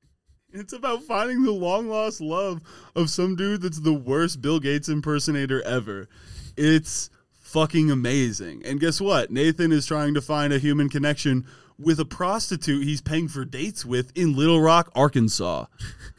[0.52, 2.60] it's about finding the long lost love
[2.94, 6.08] of some dude that's the worst Bill Gates impersonator ever.
[6.56, 7.10] It's
[7.56, 8.60] fucking amazing.
[8.66, 9.30] And guess what?
[9.30, 11.46] Nathan is trying to find a human connection
[11.78, 15.64] with a prostitute he's paying for dates with in Little Rock, Arkansas.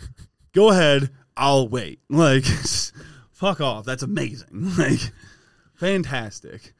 [0.53, 1.99] Go ahead, I'll wait.
[2.09, 2.43] Like,
[3.31, 3.85] fuck off.
[3.85, 4.47] That's amazing.
[4.79, 4.99] Like,
[5.75, 6.73] fantastic.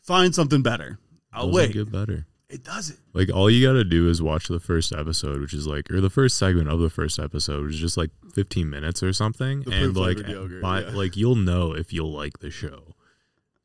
[0.00, 1.00] Find something better.
[1.32, 1.72] I'll wait.
[1.72, 2.28] get better.
[2.48, 3.00] It doesn't.
[3.14, 6.08] Like all you gotta do is watch the first episode, which is like, or the
[6.08, 9.72] first segment of the first episode, which is just like 15 minutes or something, The
[9.72, 10.90] and like, yogurt, by, yeah.
[10.90, 12.94] like you'll know if you'll like the show.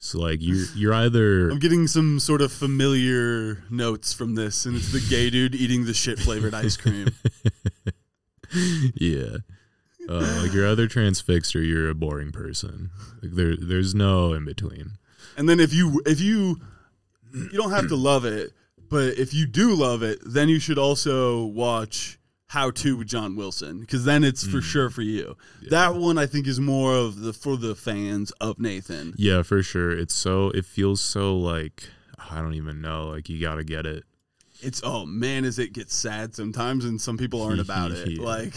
[0.04, 4.76] So like you're you're either I'm getting some sort of familiar notes from this, and
[4.76, 7.08] it's the gay dude eating the shit flavored ice cream.
[8.96, 9.38] yeah,
[10.10, 12.89] uh, like you're either transfixed or you're a boring person.
[13.22, 14.92] Like there, there's no in between.
[15.38, 16.60] And then if you if you
[17.34, 18.52] you don't have to love it,
[18.89, 22.20] but if you do love it, then you should also watch
[22.54, 25.36] How to with John Wilson because then it's for sure for you.
[25.70, 29.16] That one I think is more of the for the fans of Nathan.
[29.18, 29.92] Yeah, for sure.
[29.92, 31.89] It's so it feels so like
[32.30, 33.08] I don't even know.
[33.08, 34.04] Like you gotta get it.
[34.62, 38.20] It's oh man, as it gets sad sometimes, and some people aren't about it.
[38.20, 38.54] Like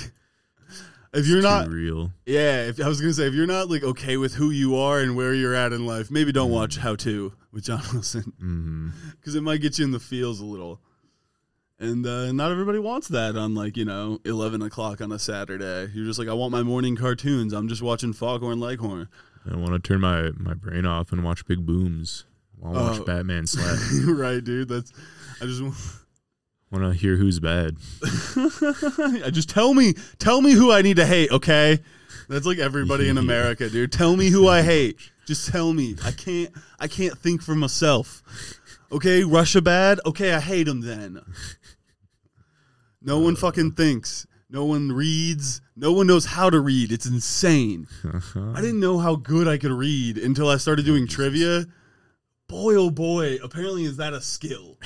[1.15, 2.13] if you're not real.
[2.27, 5.01] Yeah, if I was gonna say if you're not like okay with who you are
[5.01, 6.55] and where you're at in life, maybe don't Mm.
[6.55, 10.45] watch How to with John Wilson because it might get you in the feels a
[10.45, 10.81] little.
[11.79, 15.91] And uh, not everybody wants that on like you know eleven o'clock on a Saturday.
[15.95, 17.53] You're just like I want my morning cartoons.
[17.53, 19.09] I'm just watching Foghorn Leghorn.
[19.51, 22.25] I want to turn my my brain off and watch Big Booms.
[22.63, 23.05] I want to watch Oh.
[23.05, 23.79] Batman slap.
[24.07, 24.69] right, dude.
[24.69, 24.91] That's
[25.43, 25.61] I just
[26.71, 27.77] want to hear who's bad.
[29.33, 31.31] Just tell me tell me who I need to hate.
[31.31, 31.79] Okay,
[32.29, 33.93] that's like everybody in America, dude.
[33.93, 34.99] Tell me who I hate.
[35.27, 35.97] Just tell me.
[36.05, 36.51] I can't.
[36.81, 38.23] I can't think for myself.
[38.93, 40.01] Okay, Russia bad.
[40.07, 41.21] Okay, I hate him then.
[43.03, 43.37] No one uh.
[43.37, 44.27] fucking thinks.
[44.49, 45.61] No one reads.
[45.75, 46.93] No one knows how to read.
[46.93, 47.89] It's insane.
[48.05, 48.53] Uh-huh.
[48.55, 51.67] I didn't know how good I could read until I started doing trivia.
[52.49, 53.39] Boy, oh boy!
[53.43, 54.79] Apparently, is that a skill?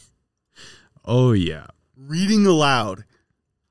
[1.04, 1.66] oh yeah.
[1.94, 3.04] reading aloud,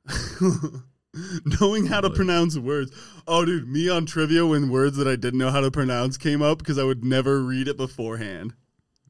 [1.59, 2.91] knowing how to pronounce words.
[3.27, 6.43] Oh, dude, me on trivia when words that I didn't know how to pronounce came
[6.43, 8.53] up because I would never read it beforehand.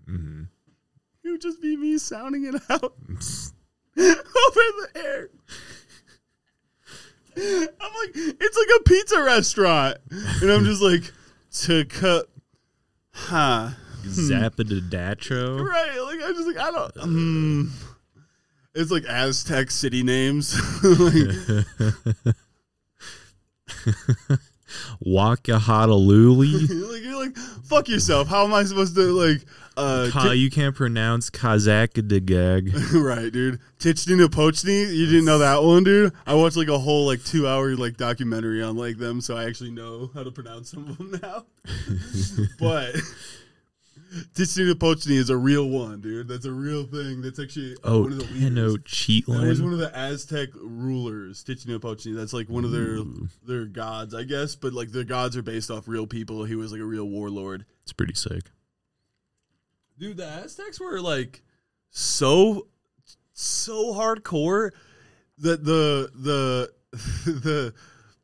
[0.09, 0.43] Hmm
[1.23, 2.93] It would just be me sounding it out over
[3.95, 5.29] the air.
[7.37, 9.97] I'm like, it's like a pizza restaurant,
[10.41, 11.11] and I'm just like,
[11.51, 12.25] to cut,
[13.11, 13.69] huh?
[14.03, 15.63] Zapadadatro.
[15.63, 15.99] Right?
[15.99, 16.97] Like I'm just like I don't.
[16.97, 17.73] Um,
[18.73, 20.53] it's like Aztec city names.
[20.83, 22.35] like,
[25.05, 26.53] Wakahataluli.
[26.91, 28.27] like you're like fuck yourself.
[28.27, 29.45] How am I supposed to like
[29.79, 33.59] uh Ka, you can't pronounce ti- right, dude?
[33.79, 36.13] Tichni Pochni, you didn't know that one, dude?
[36.27, 39.45] I watched like a whole like two hour like documentary on like them, so I
[39.45, 41.45] actually know how to pronounce some of them now.
[42.59, 42.95] but
[44.33, 46.27] Tichni Pochni is a real one, dude.
[46.27, 47.21] That's a real thing.
[47.21, 48.77] That's actually Oh, one of the leaders.
[48.77, 49.41] Tenochtitlan.
[49.41, 52.15] That was one of the Aztec rulers, Tichinopochni.
[52.15, 53.27] That's like one of their Ooh.
[53.45, 54.55] their gods, I guess.
[54.55, 56.43] But like their gods are based off real people.
[56.43, 57.65] He was like a real warlord.
[57.83, 58.45] It's pretty sick.
[59.99, 61.43] Dude, the Aztecs were like
[61.89, 62.67] so
[63.33, 64.71] so hardcore
[65.39, 66.71] that the the
[67.25, 67.73] the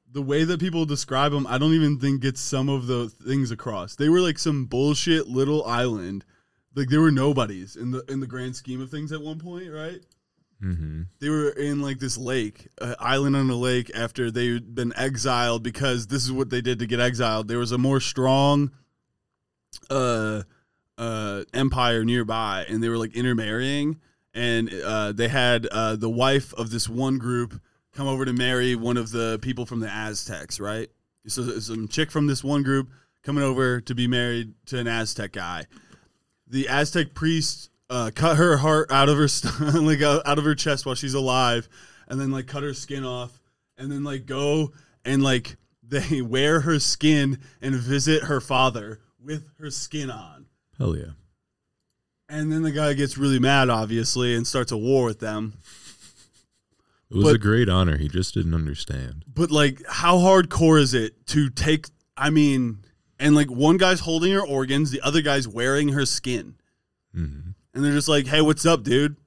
[0.10, 3.52] the way that people describe them, I don't even think gets some of the things
[3.52, 3.96] across.
[3.96, 6.24] They were like some bullshit little island.
[6.74, 9.72] Like they were nobodies in the in the grand scheme of things at one point,
[9.72, 10.00] right?
[10.64, 11.02] Mm-hmm.
[11.20, 15.64] they were in like this lake, uh, island on a lake after they'd been exiled
[15.64, 17.50] because this is what they did to get exiled.
[17.50, 18.72] There was a more strong
[19.90, 20.44] uh
[20.98, 24.00] uh empire nearby and they were like intermarrying
[24.34, 27.60] and uh they had uh the wife of this one group
[27.96, 30.90] come over to marry one of the people from the Aztecs, right?
[31.28, 32.90] So some chick from this one group
[33.24, 35.66] coming over to be married to an Aztec guy.
[36.48, 40.46] The Aztec priest uh, cut her heart out of her st- like uh, out of
[40.46, 41.68] her chest while she's alive,
[42.08, 43.40] and then like cut her skin off
[43.78, 44.72] and then like go
[45.04, 50.35] and like they wear her skin and visit her father with her skin on.
[50.78, 51.12] Hell yeah.
[52.28, 55.54] And then the guy gets really mad, obviously, and starts a war with them.
[57.12, 57.98] It was But- a great honor.
[57.98, 59.24] He just didn't understand.
[59.32, 61.88] But like, how hardcore is it to take?
[62.18, 62.80] I mean,
[63.20, 66.56] and like one guy's holding her organs, the other guy's wearing her skin,
[67.14, 67.40] hmm
[67.74, 69.18] and they're just like, "Hey, what's up, dude?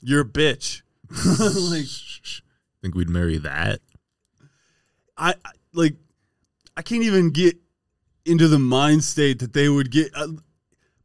[0.00, 0.82] You're a bitch."
[1.70, 1.86] like,
[2.82, 3.80] Think we'd marry that?
[5.16, 5.96] I I- like,
[6.76, 7.56] I can't even get
[8.26, 10.10] into the mind state that they would get.
[10.14, 10.28] Uh,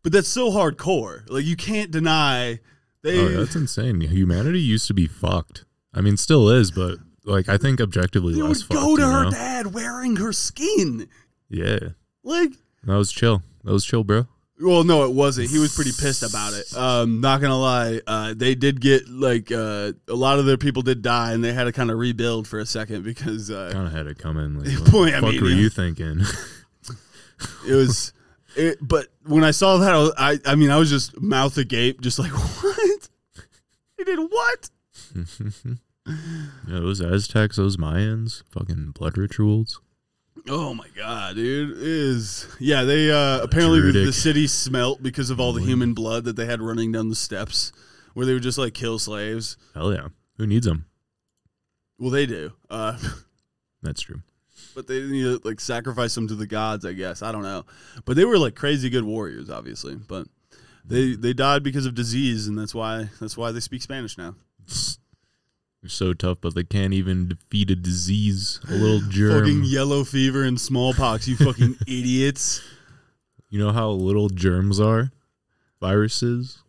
[0.08, 1.30] but that's so hardcore.
[1.30, 2.62] Like, you can't deny
[3.02, 3.20] they.
[3.20, 4.00] Oh, that's insane.
[4.00, 5.66] Humanity used to be fucked.
[5.94, 9.00] I mean, still is, but like I think objectively they less would go fucked.
[9.02, 9.32] to her know?
[9.32, 11.10] dad wearing her skin.
[11.50, 11.80] Yeah,
[12.24, 12.52] Like,
[12.86, 13.44] that was chill.
[13.66, 14.28] That was chill, bro.
[14.62, 15.50] Well, no, it wasn't.
[15.50, 16.74] He was pretty pissed about it.
[16.74, 20.84] Um, not gonna lie, uh, they did get like uh, a lot of their people
[20.84, 23.88] did die, and they had to kind of rebuild for a second because uh, Kind
[23.88, 24.58] of had it come in.
[24.58, 26.22] Like, what boy, the I fuck mean, were you thinking?
[27.68, 28.14] it was.
[28.58, 31.58] It, but when I saw that, I, was, I I mean, I was just mouth
[31.58, 32.32] agape, just like
[32.64, 33.10] what?
[33.98, 34.70] They did what?
[36.08, 36.16] yeah,
[36.68, 39.82] those Aztecs, those Mayans, fucking blood rituals.
[40.50, 41.72] Oh my god, dude!
[41.72, 42.84] It is yeah?
[42.84, 46.46] They uh, apparently the, the city smelt because of all the human blood that they
[46.46, 47.74] had running down the steps,
[48.14, 49.58] where they would just like kill slaves.
[49.74, 50.08] Hell yeah.
[50.38, 50.86] Who needs them?
[52.00, 52.54] Well, they do.
[52.70, 52.98] Uh,
[53.82, 54.22] That's true.
[54.78, 57.24] But they need to like sacrifice them to the gods, I guess.
[57.24, 57.66] I don't know.
[58.06, 59.96] But they were like crazy good warriors, obviously.
[59.96, 60.28] But
[60.86, 64.36] they they died because of disease, and that's why that's why they speak Spanish now.
[65.82, 69.40] They're so tough, but they can't even defeat a disease, a little germ.
[69.42, 72.62] Fucking yellow fever and smallpox, you fucking idiots.
[73.50, 75.12] You know how little germs are?
[75.82, 76.62] Viruses?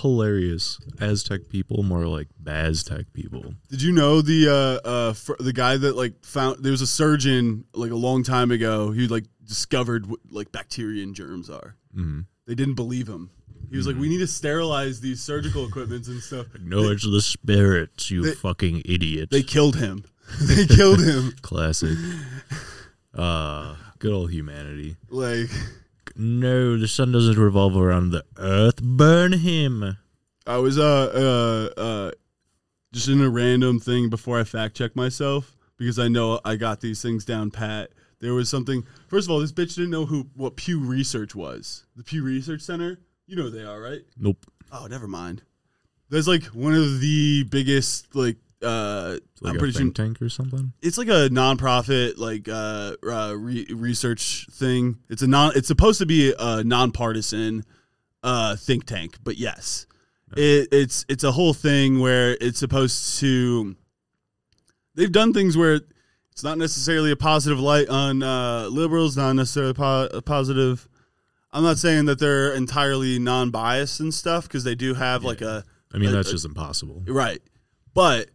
[0.00, 0.78] Hilarious.
[1.00, 3.54] Aztec people, more like Baztec people.
[3.70, 6.86] Did you know the uh uh fir- the guy that like found there was a
[6.86, 11.76] surgeon like a long time ago who like discovered what like bacteria and germs are.
[11.94, 13.30] hmm They didn't believe him.
[13.70, 17.20] He was like, "We need to sterilize these surgical equipments and stuff." No, it's the
[17.22, 19.30] spirits, you they- fucking idiot.
[19.30, 20.04] They killed him.
[20.42, 21.34] they killed him.
[21.42, 21.96] Classic.
[23.14, 24.96] Uh, good old humanity.
[25.10, 25.50] Like
[26.16, 28.82] No, the sun doesn't revolve around the earth.
[28.82, 29.96] Burn him.
[30.46, 32.10] I was uh uh uh
[32.92, 36.80] just in a random thing before I fact check myself because I know I got
[36.80, 37.90] these things down pat.
[38.20, 38.84] There was something.
[39.08, 41.84] First of all, this bitch didn't know who what Pew Research was.
[41.96, 43.00] The Pew Research Center.
[43.26, 44.02] You know who they are, right?
[44.18, 44.46] Nope.
[44.70, 45.42] Oh, never mind.
[46.08, 50.22] There's like one of the biggest like uh Like I'm a pretty sure think tank
[50.22, 50.72] or something.
[50.82, 54.98] it's like a nonprofit like uh, uh re- research thing.
[55.08, 57.64] It's a non it's supposed to be a nonpartisan
[58.22, 59.86] uh think tank, but yes.
[60.34, 63.76] It, it's it's a whole thing where it's supposed to
[64.94, 65.80] they've done things where
[66.30, 70.88] it's not necessarily a positive light on uh liberals, not necessarily po- a positive
[71.52, 75.64] I'm not saying that they're entirely non-biased and stuff because they do have like a
[75.92, 77.02] I mean, Uh, that's uh, just impossible.
[77.06, 77.42] Right.
[77.92, 78.30] But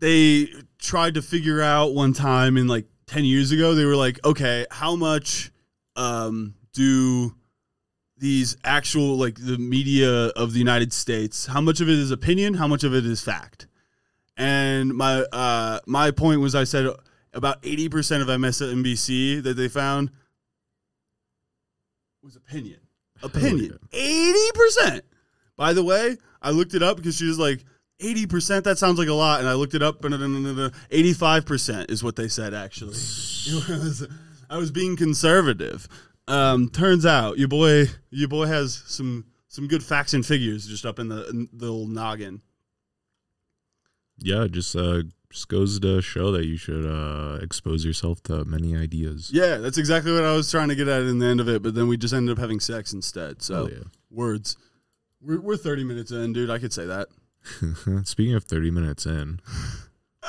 [0.00, 4.18] they tried to figure out one time in like 10 years ago, they were like,
[4.24, 5.50] okay, how much
[5.96, 7.34] um, do
[8.16, 12.54] these actual, like the media of the United States, how much of it is opinion?
[12.54, 13.66] How much of it is fact?
[14.36, 16.86] And my uh, my point was, I said
[17.34, 20.10] about 80% of MSNBC that they found
[22.22, 22.80] was opinion.
[23.22, 23.78] Opinion.
[23.92, 25.02] 80%.
[25.56, 27.64] By the way, I looked it up because she was like,
[28.00, 29.40] 80%, that sounds like a lot.
[29.40, 32.90] And I looked it up, and 85% is what they said, actually.
[33.68, 34.06] Was,
[34.50, 35.88] I was being conservative.
[36.26, 40.86] Um, turns out your boy your boy has some some good facts and figures just
[40.86, 42.42] up in the, in the old noggin.
[44.18, 48.76] Yeah, just uh, just goes to show that you should uh, expose yourself to many
[48.76, 49.30] ideas.
[49.32, 51.62] Yeah, that's exactly what I was trying to get at in the end of it,
[51.62, 53.42] but then we just ended up having sex instead.
[53.42, 54.56] So, Hell words.
[55.22, 56.50] We're, we're 30 minutes in, dude.
[56.50, 57.08] I could say that.
[58.04, 59.40] Speaking of thirty minutes in,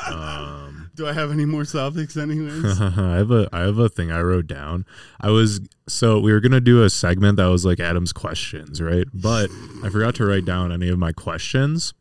[0.07, 2.79] um, Do I have any more topics, anyways?
[2.81, 4.85] I have a I have a thing I wrote down.
[5.19, 9.07] I was so we were gonna do a segment that was like Adam's questions, right?
[9.13, 9.49] But
[9.83, 11.93] I forgot to write down any of my questions.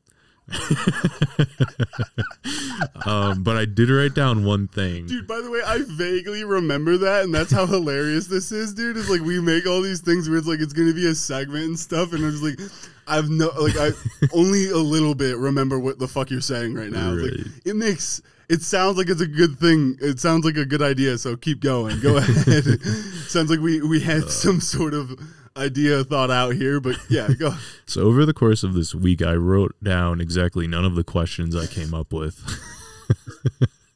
[3.06, 5.06] um, but I did write down one thing.
[5.06, 8.96] Dude, by the way, I vaguely remember that, and that's how hilarious this is, dude.
[8.96, 11.66] Is like we make all these things where it's like it's gonna be a segment
[11.66, 12.58] and stuff, and I'm just like,
[13.06, 13.90] I've no, like I
[14.32, 17.14] only a little bit remember what the fuck you're saying right now.
[17.14, 17.30] Right.
[17.30, 18.20] Like, it makes
[18.50, 19.96] it sounds like it's a good thing.
[20.00, 21.16] It sounds like a good idea.
[21.18, 22.00] So keep going.
[22.00, 22.82] Go ahead.
[23.28, 25.18] sounds like we we had some sort of
[25.56, 27.54] idea thought out here, but yeah, go.
[27.86, 31.56] So over the course of this week, I wrote down exactly none of the questions
[31.56, 32.40] I came up with.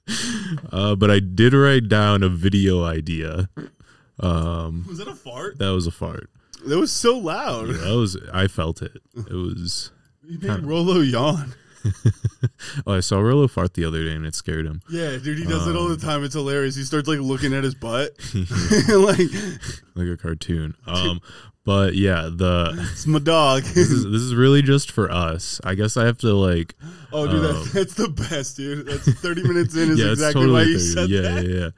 [0.73, 3.49] uh, but I did write down a video idea.
[4.19, 5.59] Um, Was that a fart?
[5.59, 6.29] that was a fart.
[6.67, 7.69] That was so loud.
[7.69, 9.03] Yeah, that was I felt it.
[9.17, 9.91] It was.
[10.27, 11.53] You made Rolo yawn.
[12.87, 14.83] Oh, I saw Rolo fart the other day and it scared him.
[14.91, 16.25] Yeah, dude, he does it all the time.
[16.25, 16.75] It's hilarious.
[16.75, 18.13] He starts like looking at his butt,
[18.89, 19.19] like
[19.95, 20.75] like a cartoon.
[20.87, 21.21] Um,
[21.65, 23.63] but yeah, the it's my dog.
[23.63, 25.61] this is, this is really just for us.
[25.65, 26.75] I guess I have to like
[27.15, 28.87] oh, dude, um, that, that's the best, dude.
[28.87, 30.79] That's thirty minutes in is yeah, it's exactly why you 30.
[30.79, 31.47] said yeah, that.
[31.47, 31.71] yeah,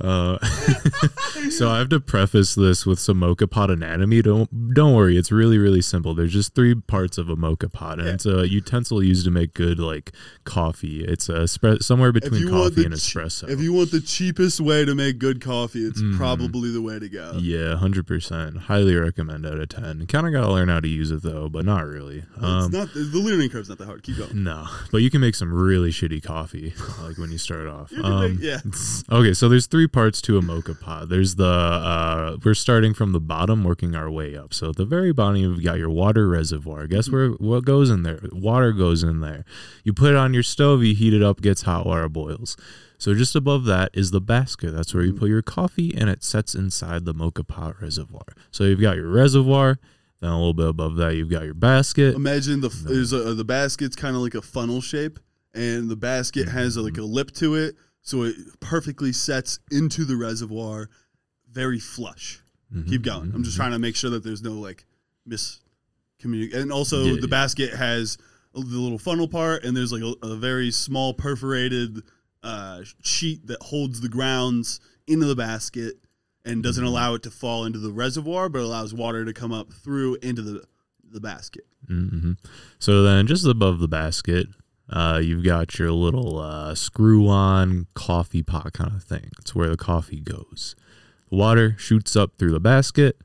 [0.00, 0.06] yeah.
[0.08, 4.22] Uh, so I have to preface this with some moka pot anatomy.
[4.22, 6.14] Don't don't worry, it's really really simple.
[6.14, 8.14] There's just three parts of a moka pot, and Yeah.
[8.14, 10.12] it's a utensil used to make good like
[10.44, 11.04] coffee.
[11.04, 13.48] It's a spre- somewhere between coffee and che- espresso.
[13.48, 16.16] if you want the cheapest way to make good coffee, it's Mhm.
[16.16, 17.38] probably the way to go.
[17.40, 18.56] yeah, hundred percent.
[18.58, 20.06] Highly recommend out of ten.
[20.06, 22.18] Kind of gotta learn how to use it though, but not really.
[22.36, 24.02] it's Um, not the learning curve's not that hard.
[24.02, 24.42] Keep going.
[24.44, 27.90] no, but you can make some really shitty coffee, like when you start off.
[27.92, 28.58] You Um, make- yeah.
[29.10, 31.08] Okay, so there's three parts to a moka pot.
[31.08, 34.52] There's the uh, we're starting from the bottom, working our way up.
[34.54, 36.86] So at the very bottom, you've got your water reservoir.
[36.86, 38.20] Guess where what goes in there?
[38.32, 39.44] Water goes in there.
[39.84, 42.56] You put it on your stove, you heat it up, gets hot water, boils.
[42.98, 44.70] So just above that is the basket.
[44.70, 48.26] That's where you put your coffee, and it sets inside the moka pot reservoir.
[48.52, 49.78] So you've got your reservoir.
[50.22, 52.14] Then a little bit above that, you've got your basket.
[52.14, 55.18] Imagine the there's a, uh, the basket's kind of like a funnel shape,
[55.52, 57.12] and the basket mm-hmm, has like a mm-hmm.
[57.12, 60.88] lip to it, so it perfectly sets into the reservoir,
[61.50, 62.40] very flush.
[62.72, 63.22] Mhm, Keep going.
[63.26, 64.86] Mm-hmm, I'm just trying to make sure that there's no like
[65.28, 66.54] miscommunication.
[66.54, 67.26] And also, Yeah, the yeah.
[67.26, 68.16] basket has
[68.54, 72.00] the little funnel part, and there's like a, a very small perforated
[72.44, 75.96] uh, sheet that holds the grounds into the basket
[76.44, 76.88] and doesn't Mm-hmm.
[76.92, 80.42] allow it to fall into the reservoir, but allows water to come up through into
[80.42, 80.64] the
[81.10, 81.66] the basket.
[81.88, 82.32] hmm
[82.78, 84.46] So then, just above the basket,
[84.88, 89.30] uh, you've got your little uh, screw-on coffee pot kind of thing.
[89.38, 90.74] It's where the coffee goes.
[91.30, 93.18] The water shoots up through the basket.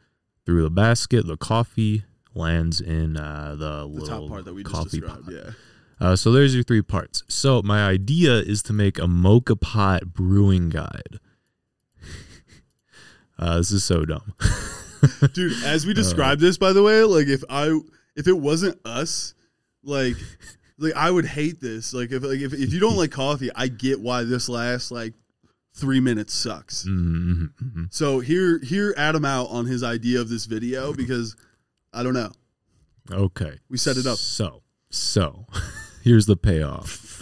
[0.46, 2.04] Through the basket, the coffee
[2.36, 5.26] lands in uh, the, The little top part that we just coffee described.
[5.26, 5.34] pot.
[5.34, 5.52] Yeah.
[6.00, 7.24] Uh, so there's your three parts.
[7.28, 11.20] So my idea is to make a moka pot brewing guide.
[13.40, 14.34] Uh, this is so dumb.
[15.34, 15.88] dude as Uh.
[15.88, 17.68] we described this by the way like if i
[18.16, 19.36] if it wasn't us
[19.84, 20.16] like
[20.80, 23.68] like i would hate this like if like if, if you don't like coffee i
[23.68, 25.14] get why this last like
[25.76, 27.94] three minutes sucks Mhm, mhm, mhm.
[27.94, 31.36] so here here adam out on his idea of this video because
[31.94, 32.32] i don't know
[33.10, 33.58] Okay.
[33.70, 34.18] We set it up.
[34.18, 35.46] So, so
[36.04, 37.22] here's the payoff.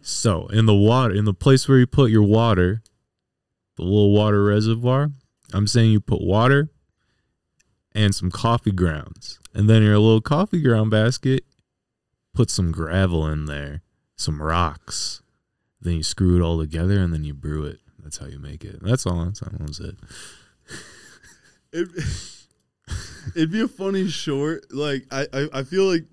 [0.00, 2.82] So, in the water, in the place where you put your water,
[3.76, 5.12] the little water reservoir,
[5.52, 6.70] I'm saying you put water
[7.94, 9.38] and some coffee grounds.
[9.54, 11.44] And then your little coffee ground basket,
[12.34, 13.82] put some gravel in there,
[14.16, 15.22] some rocks.
[15.80, 17.80] Then you screw it all together and then you brew it.
[18.02, 18.82] That's how you make it.
[18.82, 19.24] That's all.
[19.24, 19.96] That's, that was it.
[21.72, 21.88] it,
[23.34, 26.04] it'd be a funny short like i i, I feel like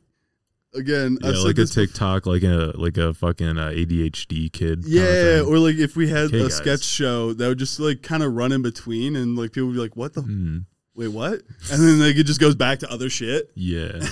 [0.74, 4.84] again Yeah, like a before- TikTok, like a like a fucking uh, ADHD kid.
[4.86, 6.56] Yeah, or like if we had Okay, a guys.
[6.58, 9.74] sketch show that would just like kind of run in between, and like people would
[9.76, 10.66] be like, "What the Mm,
[10.96, 11.42] wait, what?"
[11.72, 13.52] And then like it just goes back to other shit.
[13.56, 14.00] yeah.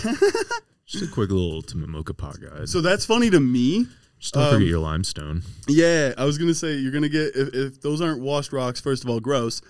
[0.89, 2.69] Just a quick little ultimate moka pot guide.
[2.69, 3.87] So that's funny to me.
[4.19, 5.43] Just don't um, forget your limestone.
[5.67, 8.79] Yeah, I was gonna say you're gonna get if, if those aren't washed rocks.
[8.79, 9.61] First of all, gross.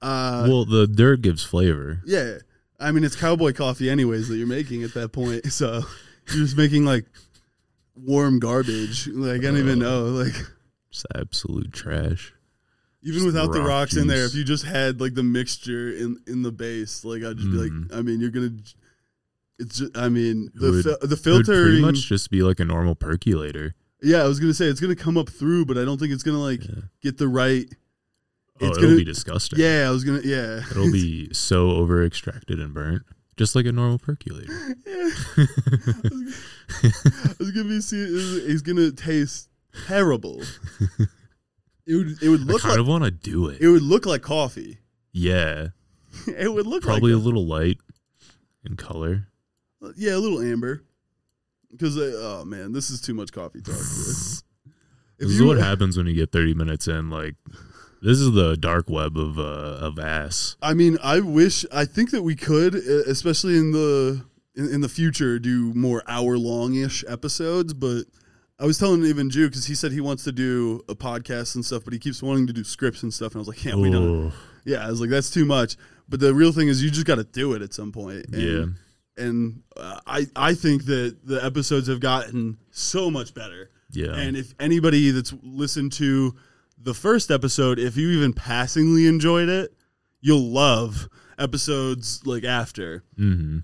[0.00, 2.00] Uh, well, the dirt gives flavor.
[2.06, 2.38] yeah,
[2.78, 5.46] I mean it's cowboy coffee anyways that you're making at that point.
[5.52, 5.82] So
[6.28, 7.04] you're just making like
[7.94, 9.08] warm garbage.
[9.08, 10.04] Like I don't even know.
[10.04, 10.34] Like
[10.90, 12.32] Just absolute trash.
[13.02, 14.32] even Just without the rock rocks in there, juice.
[14.32, 17.56] if you just had like the mixture in in the base, like I'd just be
[17.56, 17.94] like, mm-hmm.
[17.98, 18.50] I mean, you're gonna.
[19.58, 21.80] It's just, I mean, It the would- fil- the It would pretty filtering.
[21.82, 23.74] much just be like a normal percolator.
[24.02, 26.22] Yeah, I was gonna say it's gonna come up through, but I don't think it's
[26.24, 26.74] gonna like Yeah.
[27.02, 27.66] get the right.
[28.60, 29.58] Oh, It's it'll gonna- be disgusting.
[29.60, 30.22] Yeah, I was gonna.
[30.24, 33.02] Yeah, It'll be so over extracted and burnt,
[33.42, 34.52] just like a normal percolator.
[34.86, 35.44] I
[37.40, 37.80] was gonna be.
[37.80, 39.48] See, it's gonna taste
[39.86, 40.42] terrible.
[41.84, 42.22] It would.
[42.22, 42.60] It would look.
[42.64, 42.80] I kind like.
[42.82, 43.60] of want to do it.
[43.60, 44.78] It would look like coffee.
[45.12, 45.70] yeah,
[46.28, 47.24] It would look probably a like.
[47.24, 47.78] little light
[48.64, 49.26] in color.
[49.96, 50.84] yeah, a little amber.
[51.72, 53.74] Because uh, oh man, this is too much coffee talk.
[53.74, 54.44] This
[55.18, 57.10] is what happens when you get 30 minutes in.
[57.10, 57.34] Like,
[58.02, 60.56] this is the dark web of uh, of ass.
[60.60, 61.64] I mean, I wish.
[61.72, 64.24] I think that we could, especially in the
[64.56, 67.74] in, in the future, do more hour long ish episodes.
[67.74, 68.04] But
[68.58, 71.64] I was telling even Jew because he said he wants to do a podcast and
[71.64, 73.32] stuff, but he keeps wanting to do scripts and stuff.
[73.32, 74.32] And I was like, yeah, we don't.
[74.64, 75.76] Yeah, I was like, that's too much.
[76.08, 78.26] But the real thing is, you just got to do it at some point.
[78.32, 78.64] And, Yeah.
[79.24, 83.70] And uh, I I think that the episodes have gotten so much better.
[83.90, 84.14] Yeah.
[84.14, 86.34] And if anybody that's listened to
[86.82, 89.72] the first episode, if you even passingly enjoyed it,
[90.20, 91.08] you'll love
[91.38, 93.58] episodes like after mm-hmm.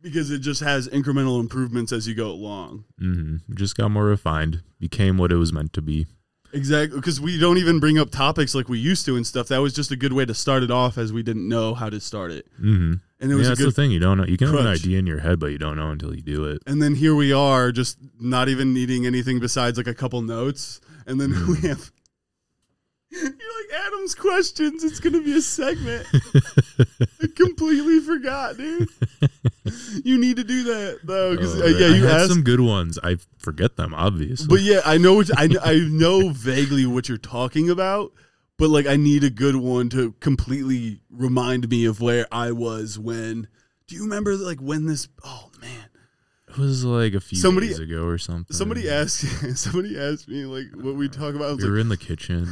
[0.00, 2.84] because it just has incremental improvements as you go along.
[3.00, 3.54] Mm-hmm.
[3.54, 4.62] Just got more refined.
[4.78, 6.06] Became what it was meant to be.
[6.52, 9.46] Exactly, because we don't even bring up topics like we used to and stuff.
[9.48, 11.88] That was just a good way to start it off, as we didn't know how
[11.88, 12.94] to start it, Mm-hmm.
[12.94, 13.92] and it Yeah, was a that's the thing.
[13.92, 14.24] You don't know.
[14.26, 16.46] You can have an idea in your head, but you don't know until you do
[16.46, 16.60] it.
[16.66, 20.80] And then here we are, just not even needing anything besides like a couple notes,
[21.06, 21.52] and then Mm-hmm.
[21.62, 21.92] we have.
[23.12, 24.84] You're like Adam's questions.
[24.84, 26.06] It's gonna be a segment.
[27.22, 28.88] I completely forgot, dude.
[30.04, 32.30] You need to do that though, Oh, yeah, I you had asked.
[32.30, 32.98] some good ones.
[33.02, 34.46] I forget them, obviously.
[34.48, 38.12] But yeah, I know what I, I know vaguely what you're talking about,
[38.58, 42.98] but like I need a good one to completely remind me of where I was
[42.98, 43.48] when.
[43.88, 45.08] Do you remember like when this?
[45.24, 45.86] Oh man,
[46.48, 48.56] it was like a few Somebody- days ago or something.
[48.56, 49.20] somebody asked
[49.56, 51.58] somebody asked me like what we talk about.
[51.58, 52.48] We were like, in the kitchen.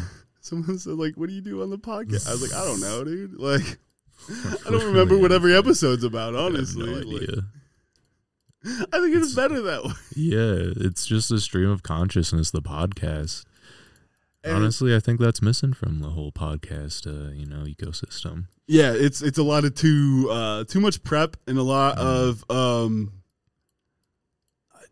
[0.49, 2.81] Someone said like, "What do you do on the podcast?" I was like, "I don't
[2.81, 3.79] know, dude." Like,
[4.67, 6.35] I don't remember what every episode's about.
[6.35, 7.45] I Honestly, no Like.
[8.93, 9.93] I think it's better that way.
[10.17, 12.51] Yeah, it's just a stream of consciousness.
[12.51, 13.45] The podcast.
[14.45, 18.47] And- Honestly, I think that's missing from the whole podcast, uh, you know, ecosystem.
[18.67, 22.45] Yeah, it's it's a lot of too uh, too much prep and a lot of
[22.51, 23.13] um,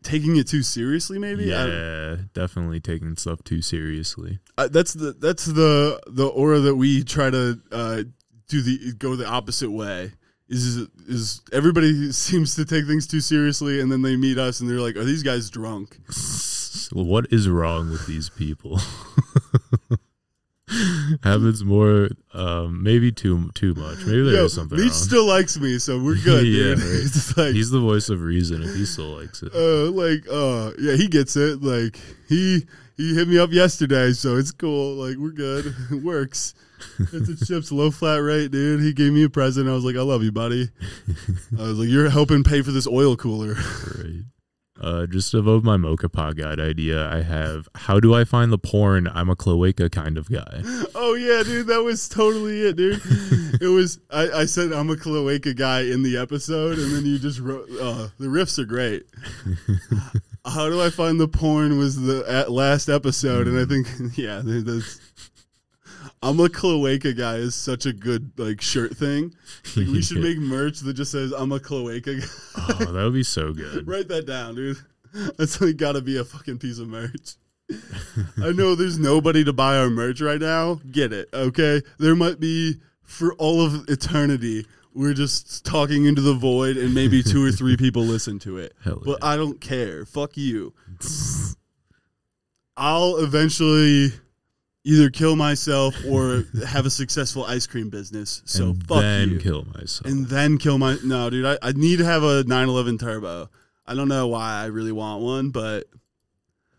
[0.06, 1.18] taking it too seriously.
[1.18, 4.38] Maybe Yeah, definitely taking stuff too seriously.
[4.56, 8.02] I, that's the that's the the aura that we try to uh,
[8.48, 10.12] do the go the opposite way.
[10.48, 14.70] Is is everybody seems to take things too seriously, and then they meet us and
[14.70, 15.98] they're like, "Are these guys drunk?"
[16.92, 18.80] what is wrong with these people?
[21.22, 23.98] Happens more, um, maybe too too much.
[24.04, 24.94] Maybe there is something Meech wrong.
[24.98, 26.78] still likes me, so we're good, Yeah, dude.
[27.36, 27.46] right.
[27.46, 29.52] Like He's the voice of reason if he still likes it.
[29.54, 31.62] uh, like uh, yeah, he gets it.
[31.62, 34.94] Like he he hit me up yesterday, so it's cool.
[34.94, 35.74] Like we're good.
[35.92, 36.54] It works.
[36.98, 38.80] It's a chips low flat rate, dude.
[38.80, 39.68] He gave me a present.
[39.68, 40.68] I was like, I love you, buddy.
[41.58, 43.54] I was like, you're helping pay for this oil cooler.
[43.54, 44.24] Right.
[44.80, 48.58] Uh, just above my Moka Pot guide idea, I have how do I find the
[48.58, 49.08] porn?
[49.08, 50.62] I'm a cloaca kind of guy.
[50.98, 53.00] Oh yeah, dude, that was totally it, dude.
[53.60, 53.98] It was.
[54.10, 57.68] I, I said I'm a cloaca guy in the episode, and then you just wrote.
[57.70, 59.04] Uh, the riffs are great.
[60.46, 61.78] How do I find the porn?
[61.78, 63.86] Was the at last episode, and I think
[64.18, 65.00] yeah, that's.
[66.26, 69.32] I'm a cloaca guy is such a good like shirt thing.
[69.76, 72.26] Like, we should make merch that just says I'm a cloaca guy.
[72.56, 73.86] Oh, that would be so good.
[73.88, 74.78] Write that down, dude.
[75.38, 77.36] That's like gotta be a fucking piece of merch.
[78.42, 80.80] I know there's nobody to buy our merch right now.
[80.90, 81.82] Get it, okay?
[81.98, 84.66] There might be for all of eternity.
[84.94, 88.74] We're just talking into the void, and maybe two or three people listen to it.
[88.82, 89.28] Hell But yeah.
[89.28, 90.04] I don't care.
[90.06, 90.74] Fuck you.
[92.76, 94.12] I'll eventually
[94.88, 98.40] either kill myself or have a successful ice cream business.
[98.44, 100.06] So and fuck then you kill myself.
[100.10, 103.50] and then kill my no dude I, I need to have a 911 turbo
[103.84, 105.86] i don't know why i really want one but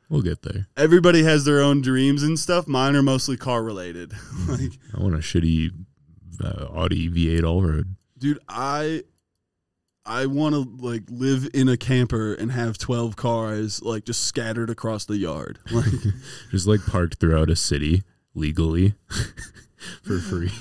[0.09, 0.67] we'll get there.
[0.77, 4.13] everybody has their own dreams and stuff mine are mostly car related
[4.47, 5.71] like I want a shitty
[6.41, 7.95] uh, Audi V8 allroad.
[8.17, 9.03] dude i
[10.07, 14.69] i want to like live in a camper and have 12 cars like just scattered
[14.69, 15.85] across the yard like
[16.51, 18.03] Just like parked throughout a city
[18.33, 18.93] legally
[20.03, 20.51] for free.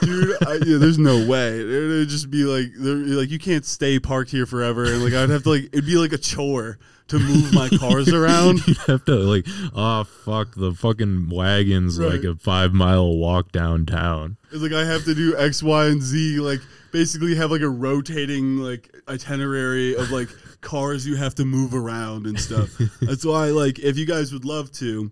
[0.00, 3.98] dude I, yeah, there's no way it would just be like like you can't stay
[4.00, 6.78] parked here forever and like i'd have to like it'd be like a chore
[7.08, 9.44] to move my cars around You'd have to like,
[9.74, 12.12] oh fuck, the fucking wagon's Right.
[12.12, 14.36] like a five mile walk downtown.
[14.52, 16.38] It's like I have to do X, Y, and Z.
[16.38, 16.60] Like
[16.92, 20.28] basically have like a rotating like itinerary of like
[20.60, 22.70] cars you have to move around and stuff.
[23.00, 25.10] That's why like if you guys would love to,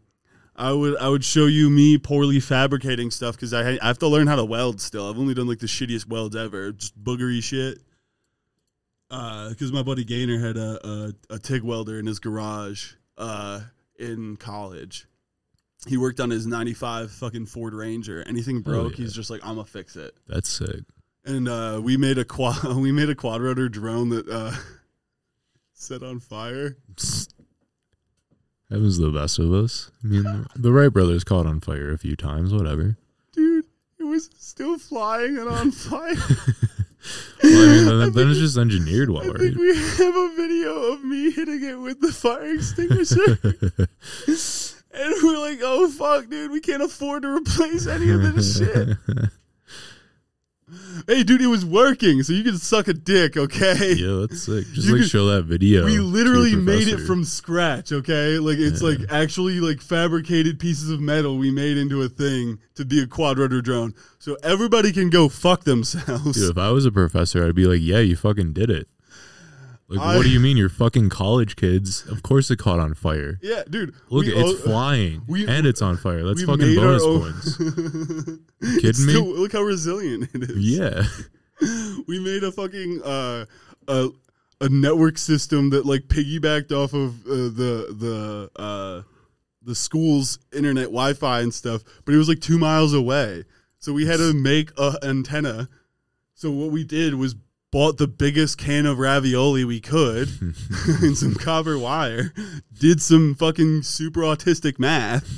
[0.56, 4.08] I would I would show you me poorly fabricating stuff because I, I have to
[4.08, 5.08] learn how to weld still.
[5.08, 7.78] I've only done like the shittiest welds ever, just boogery shit.
[9.08, 13.60] Because my buddy Gaynor had a, a a TIG welder in his garage uh,
[13.98, 15.06] in college.
[15.86, 18.24] He worked on his '95 fucking Ford Ranger.
[18.26, 19.04] Anything broke, yeah.
[19.04, 20.80] he's just like, "I'm gonna fix it." That's sick.
[21.28, 24.52] And uh, we made a quad we made a quad rotor drone that uh,
[25.74, 26.78] set on fire.
[28.70, 29.90] That was the best of us.
[30.02, 32.54] I mean, the Wright brothers caught on fire a few times.
[32.54, 32.96] Whatever.
[33.32, 33.66] Dude,
[33.98, 36.14] it was still flying and on fire.
[37.42, 41.04] Well, mean, then, then it's just engineered well, I think we have a video of
[41.04, 43.38] me hitting it with the fire extinguisher.
[44.92, 48.98] and we're like, oh fuck, dude, we can't afford to replace any of this shit.
[51.06, 53.94] Hey, dude, it was working, so you can suck a dick, okay?
[53.94, 54.66] yeah, that's sick.
[54.72, 55.84] Just You like could- show that video.
[55.84, 58.38] We literally made it from scratch, okay?
[58.38, 62.84] Like it's like actually like fabricated pieces of metal we made into a thing to
[62.84, 63.94] be a quadrotor drone.
[64.18, 66.38] So everybody can go fuck themselves.
[66.38, 68.88] Dude, if I was a professor, I'd be like, "Yeah, you fucking did it."
[69.90, 70.56] Like, I- what do you mean?
[70.58, 72.04] You're fucking college kids.
[72.08, 73.38] Of course, it caught on fire.
[73.42, 73.94] Yeah, dude.
[74.10, 76.24] Look, we it's all- flying we- and it's on fire.
[76.24, 77.56] That's fucking bonus points.
[78.80, 79.12] Kidding me?
[79.12, 80.56] still- look how resilient it is.
[80.58, 81.04] Yeah,
[82.06, 83.46] we made a fucking uh,
[83.88, 84.08] a
[84.60, 89.02] a network system that like piggybacked off of uh, the the uh,
[89.62, 93.44] the school's internet Wi-Fi and stuff, but it was like two miles away.
[93.78, 95.68] So we had to make a antenna.
[96.34, 97.34] So what we did was
[97.70, 100.28] bought the biggest can of ravioli we could
[101.02, 102.32] and some copper wire,
[102.72, 105.28] did some fucking super autistic math,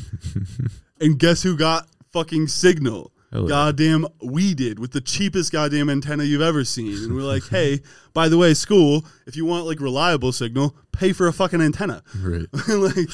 [1.00, 3.12] and guess who got fucking signal?
[3.32, 6.96] Goddamn, we did with the cheapest goddamn antenna you've ever seen.
[7.04, 7.78] And we're like, hey,
[8.12, 12.02] by the way, school, if you want like reliable signal, pay for a fucking antenna.
[12.16, 12.46] right.
[12.68, 13.08] like,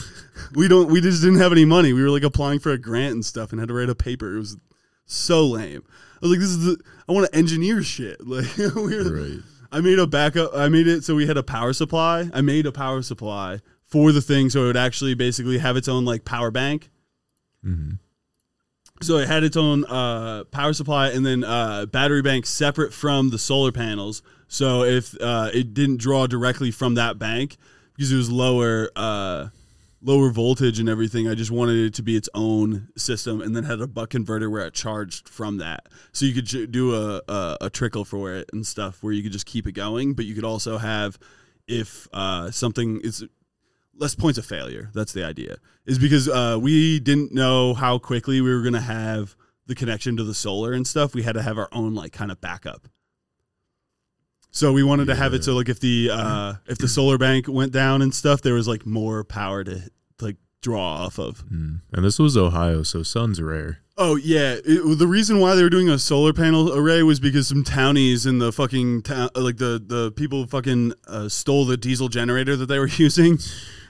[0.54, 1.92] we don't, we just didn't have any money.
[1.92, 4.36] We were like applying for a grant and stuff and had to write a paper.
[4.36, 4.56] It was
[5.04, 5.84] so lame.
[6.16, 8.20] I was like, this is the, I want to engineer shit.
[8.26, 9.38] Like, we were, Right.
[9.72, 10.50] I made a backup.
[10.54, 12.30] I made it so we had a power supply.
[12.32, 15.88] I made a power supply for the thing so it would actually basically have its
[15.88, 16.90] own like power bank.
[17.64, 17.98] Mhm.
[19.02, 23.28] So it had its own uh, power supply and then uh, battery bank separate from
[23.30, 24.22] the solar panels.
[24.48, 27.56] So if uh, it didn't draw directly from that bank
[27.94, 29.48] because it was lower uh,
[30.02, 33.64] lower voltage and everything, I just wanted it to be its own system and then
[33.64, 35.88] had a buck converter where it charged from that.
[36.12, 39.32] So you could do a, a, a trickle for it and stuff where you could
[39.32, 41.18] just keep it going, but you could also have
[41.66, 43.24] if uh, something is
[43.98, 44.90] less points of failure.
[44.94, 45.56] That's the idea.
[45.86, 49.34] Is because uh, we didn't know how quickly we were going to have
[49.66, 51.14] the connection to the solar and stuff.
[51.14, 52.88] We had to have our own like kind of backup.
[54.56, 57.44] So we wanted to have it so like if the uh, if the solar bank
[57.46, 59.82] went down and stuff, there was like more power to
[60.18, 61.44] like draw off of.
[61.50, 61.82] Mm.
[61.92, 63.80] And this was Ohio, so sun's rare.
[63.98, 67.46] Oh yeah, it, the reason why they were doing a solar panel array was because
[67.46, 72.08] some townies in the fucking town, like the the people fucking uh, stole the diesel
[72.08, 73.36] generator that they were using.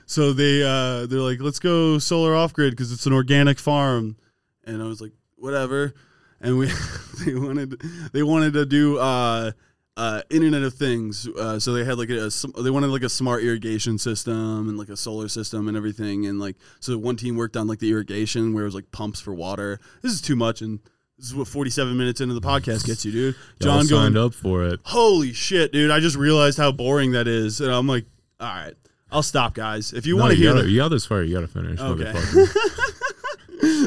[0.07, 4.17] So they uh, they're like, let's go solar off grid because it's an organic farm,
[4.65, 5.95] and I was like, whatever.
[6.41, 6.67] And we
[7.25, 7.81] they wanted
[8.13, 9.53] they wanted to do uh,
[9.97, 13.09] uh, Internet of Things, uh, so they had like a, sm- they wanted like a
[13.09, 17.37] smart irrigation system and like a solar system and everything, and like so one team
[17.37, 19.81] worked on like the irrigation where it was like pumps for water.
[20.03, 20.81] This is too much, and
[21.17, 23.37] this is what forty seven minutes into the podcast gets you, dude.
[23.63, 24.81] John going, signed up for it.
[24.85, 25.91] holy shit, dude!
[25.91, 28.05] I just realized how boring that is, and I'm like,
[28.39, 28.75] all right,
[29.11, 29.95] I'll stop, guys.
[29.95, 31.23] If you No, want to hear gotta, the you got this far.
[31.23, 31.81] You got to finish.
[31.81, 32.13] Okay.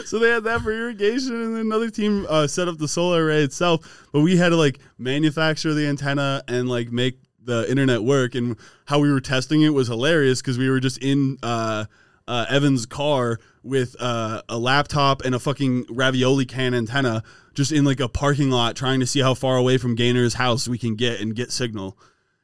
[0.05, 3.43] so they had that for irrigation, and another team uh, set up the solar array
[3.43, 4.07] itself.
[4.11, 8.35] But we had to like manufacture the antenna and like make the internet work.
[8.35, 8.55] And
[8.85, 11.85] how we were testing it was hilarious because we were just in uh,
[12.27, 17.85] uh, Evan's car with uh, a laptop and a fucking ravioli can antenna, just in
[17.85, 20.95] like a parking lot, trying to see how far away from Gainer's house we can
[20.95, 21.97] get and get signal.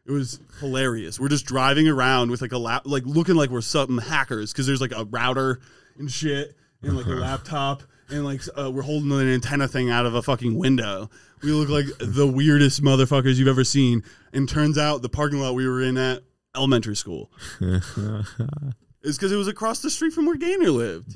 [0.06, 1.20] It was hilarious.
[1.20, 4.68] We're just driving around with like a lap, like looking like we're something hackers because
[4.68, 5.60] there's like a router
[5.98, 6.56] and shit
[6.86, 10.22] and like a laptop and like uh, we're holding an antenna thing out of a
[10.22, 11.10] fucking window.
[11.42, 14.04] We look like the weirdest motherfuckers you've ever seen.
[14.34, 16.24] And turns out the parking lot we were in at
[16.56, 21.14] elementary school is because it was across the street from where Gainer lived.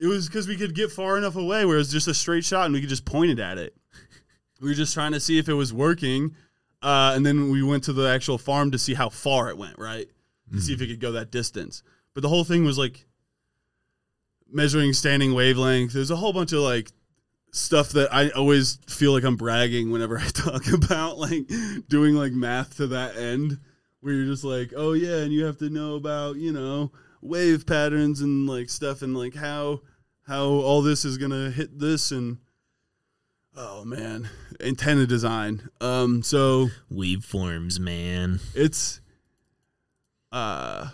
[0.00, 2.44] It was because we could get far enough away where it was just a straight
[2.44, 3.74] shot and we could just point it at it.
[4.60, 6.34] We were just trying to see if it was working.
[6.82, 9.78] Uh, and then we went to the actual farm to see how far it went,
[9.78, 10.08] right?
[10.52, 11.82] To see if it could go that distance.
[12.14, 13.06] But the whole thing was like
[14.52, 15.92] measuring standing wavelength.
[15.92, 16.90] There's a whole bunch of like
[17.52, 21.50] stuff that I always feel like I'm bragging whenever I talk about like
[21.88, 23.58] doing like math to that end
[24.00, 27.66] where you're just like, oh yeah, and you have to know about, you know, wave
[27.66, 29.80] patterns and like stuff and like how
[30.26, 32.38] how all this is gonna hit this and
[33.56, 34.28] oh man.
[34.60, 35.68] Antenna design.
[35.80, 38.40] Um so Waveforms, man.
[38.54, 39.00] it's
[40.32, 40.88] uh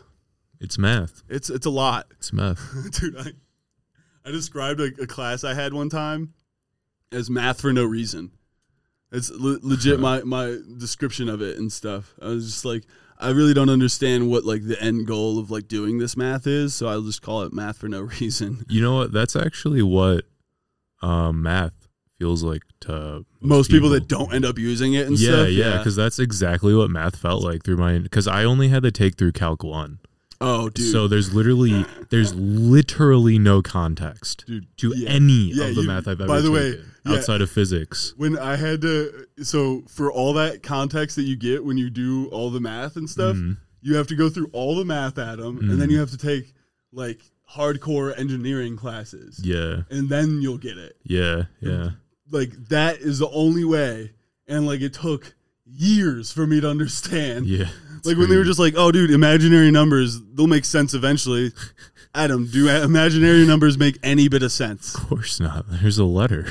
[0.60, 1.22] it's math.
[1.28, 2.06] it's it's a lot.
[2.12, 2.60] It's math.
[3.00, 3.32] Dude, I
[4.26, 6.34] I described a, a class I had one time
[7.12, 8.32] as math for no reason.
[9.12, 12.14] It's le- legit my my description of it and stuff.
[12.20, 12.84] I was just like,
[13.18, 16.74] I really don't understand what like the end goal of like doing this math is,
[16.74, 18.64] so I'll just call it math for no reason.
[18.68, 19.12] You know what?
[19.12, 20.24] That's actually what
[21.02, 21.72] um, math
[22.18, 25.48] feels like to Most people that don't end up using it and yeah, stuff.
[25.50, 27.98] yeah, because that's exactly what math felt like through my.
[27.98, 30.00] Because I only had to take through Calc One,
[30.40, 30.90] oh, dude.
[30.92, 35.08] so there's literally there's literally no context Dude, to yeah.
[35.10, 37.12] any Yeah, of the you- math I've ever by the way, taken yeah.
[37.14, 38.12] outside of physics.
[38.16, 42.26] when I had to, so for all that context that you get when you do
[42.28, 43.56] all the math and stuff, Mhm.
[43.82, 46.52] you have to go through all the math, Adam, and then you have to take
[46.92, 47.20] like
[47.54, 50.96] hardcore engineering classes, Yeah, and then you'll get it.
[51.04, 51.90] yeah, yeah.
[52.30, 54.12] Like that is the only way,
[54.48, 55.34] and like it took
[55.64, 57.46] years for me to understand.
[57.46, 57.68] Yeah.
[58.04, 61.52] Like when they were just like, "Oh, dude, imaginary numbers, they'll make sense eventually."
[62.14, 64.94] Adam, do imaginary numbers make any bit of sense?
[64.94, 65.66] Of course not.
[65.68, 66.46] There's a letter.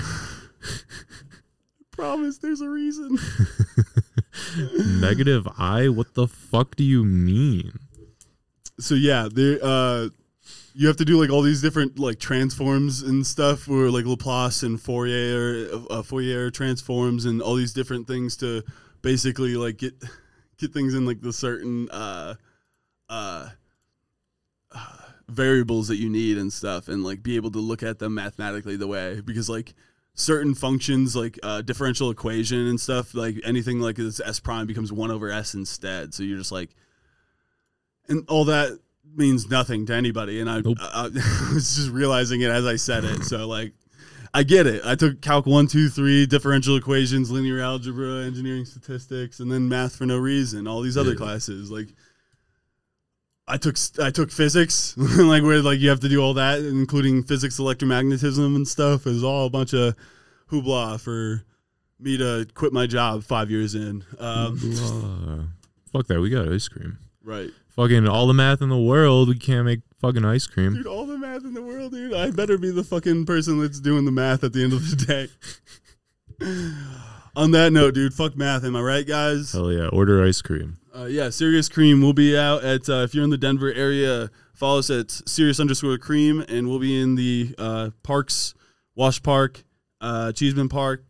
[1.91, 3.17] Promise, there's a reason.
[5.01, 5.87] Negative I?
[5.89, 7.79] What the fuck do you mean?
[8.79, 10.09] so yeah, there uh
[10.73, 14.63] you have to do like all these different like transforms and stuff where like Laplace
[14.63, 18.63] and Fourier uh, Fourier transforms and all these different things to
[19.01, 19.93] basically like get
[20.57, 22.35] get things in like the certain uh
[23.09, 23.49] uh
[24.71, 24.97] uh,
[25.27, 28.75] variables that you need and stuff and like be able to look at them mathematically
[28.75, 29.73] the way because like
[30.13, 34.91] certain functions like uh, differential equation and stuff like anything like this s prime becomes
[34.91, 36.13] 1 over s instead.
[36.13, 36.75] So you're just like
[38.07, 38.79] and all that
[39.15, 40.39] means nothing to anybody.
[40.39, 40.77] And i, Nope.
[40.79, 43.23] I, I was just realizing it as i said it.
[43.23, 43.73] So like
[44.35, 49.39] i get it i took calc 1 2 3 differential equations linear algebra engineering statistics
[49.39, 51.15] and then math for no reason all these other Yeah.
[51.17, 51.87] classes like
[53.47, 57.21] I took I took physics, like where like you have to do all that, including
[57.21, 59.05] physics, electromagnetism, and stuff.
[59.05, 59.93] It was all a bunch of
[60.51, 61.43] hoopla for
[61.99, 64.03] me to quit my job five years in.
[64.17, 65.51] Um,
[65.93, 66.19] Fuck that.
[66.21, 66.97] We got ice cream.
[67.23, 69.27] right, Fucking all the math in the world.
[69.27, 70.75] We can't make fucking ice cream.
[70.75, 70.87] dude.
[70.87, 72.13] All the math in the world, dude.
[72.13, 75.05] I better be the fucking person that's doing the math at the end of the
[75.05, 75.27] day.
[77.35, 78.63] On that note, dude, fuck math.
[78.63, 79.51] Am I right, guys?
[79.51, 79.87] Hell yeah.
[79.87, 80.77] Order ice cream.
[80.95, 82.01] Uh, yeah, Serious Cream.
[82.01, 85.59] We'll be out at uh, if you're in the Denver area, follow us at Serious
[85.59, 88.53] underscore Cream, and we'll be in the uh, parks,
[88.95, 89.65] Wash Park,
[89.99, 91.03] uh, Cheeseman Park.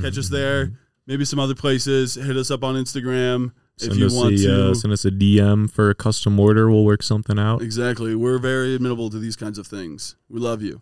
[0.00, 0.72] Catch us there.
[1.06, 2.14] Maybe some other places.
[2.14, 4.70] Hit us up on Instagram Send if you want a, to.
[4.70, 6.70] Uh, send us a DM for a custom order.
[6.70, 7.60] We'll work something out.
[7.60, 8.14] exactly.
[8.14, 10.16] We're very amenable to these kinds of things.
[10.30, 10.80] We love you.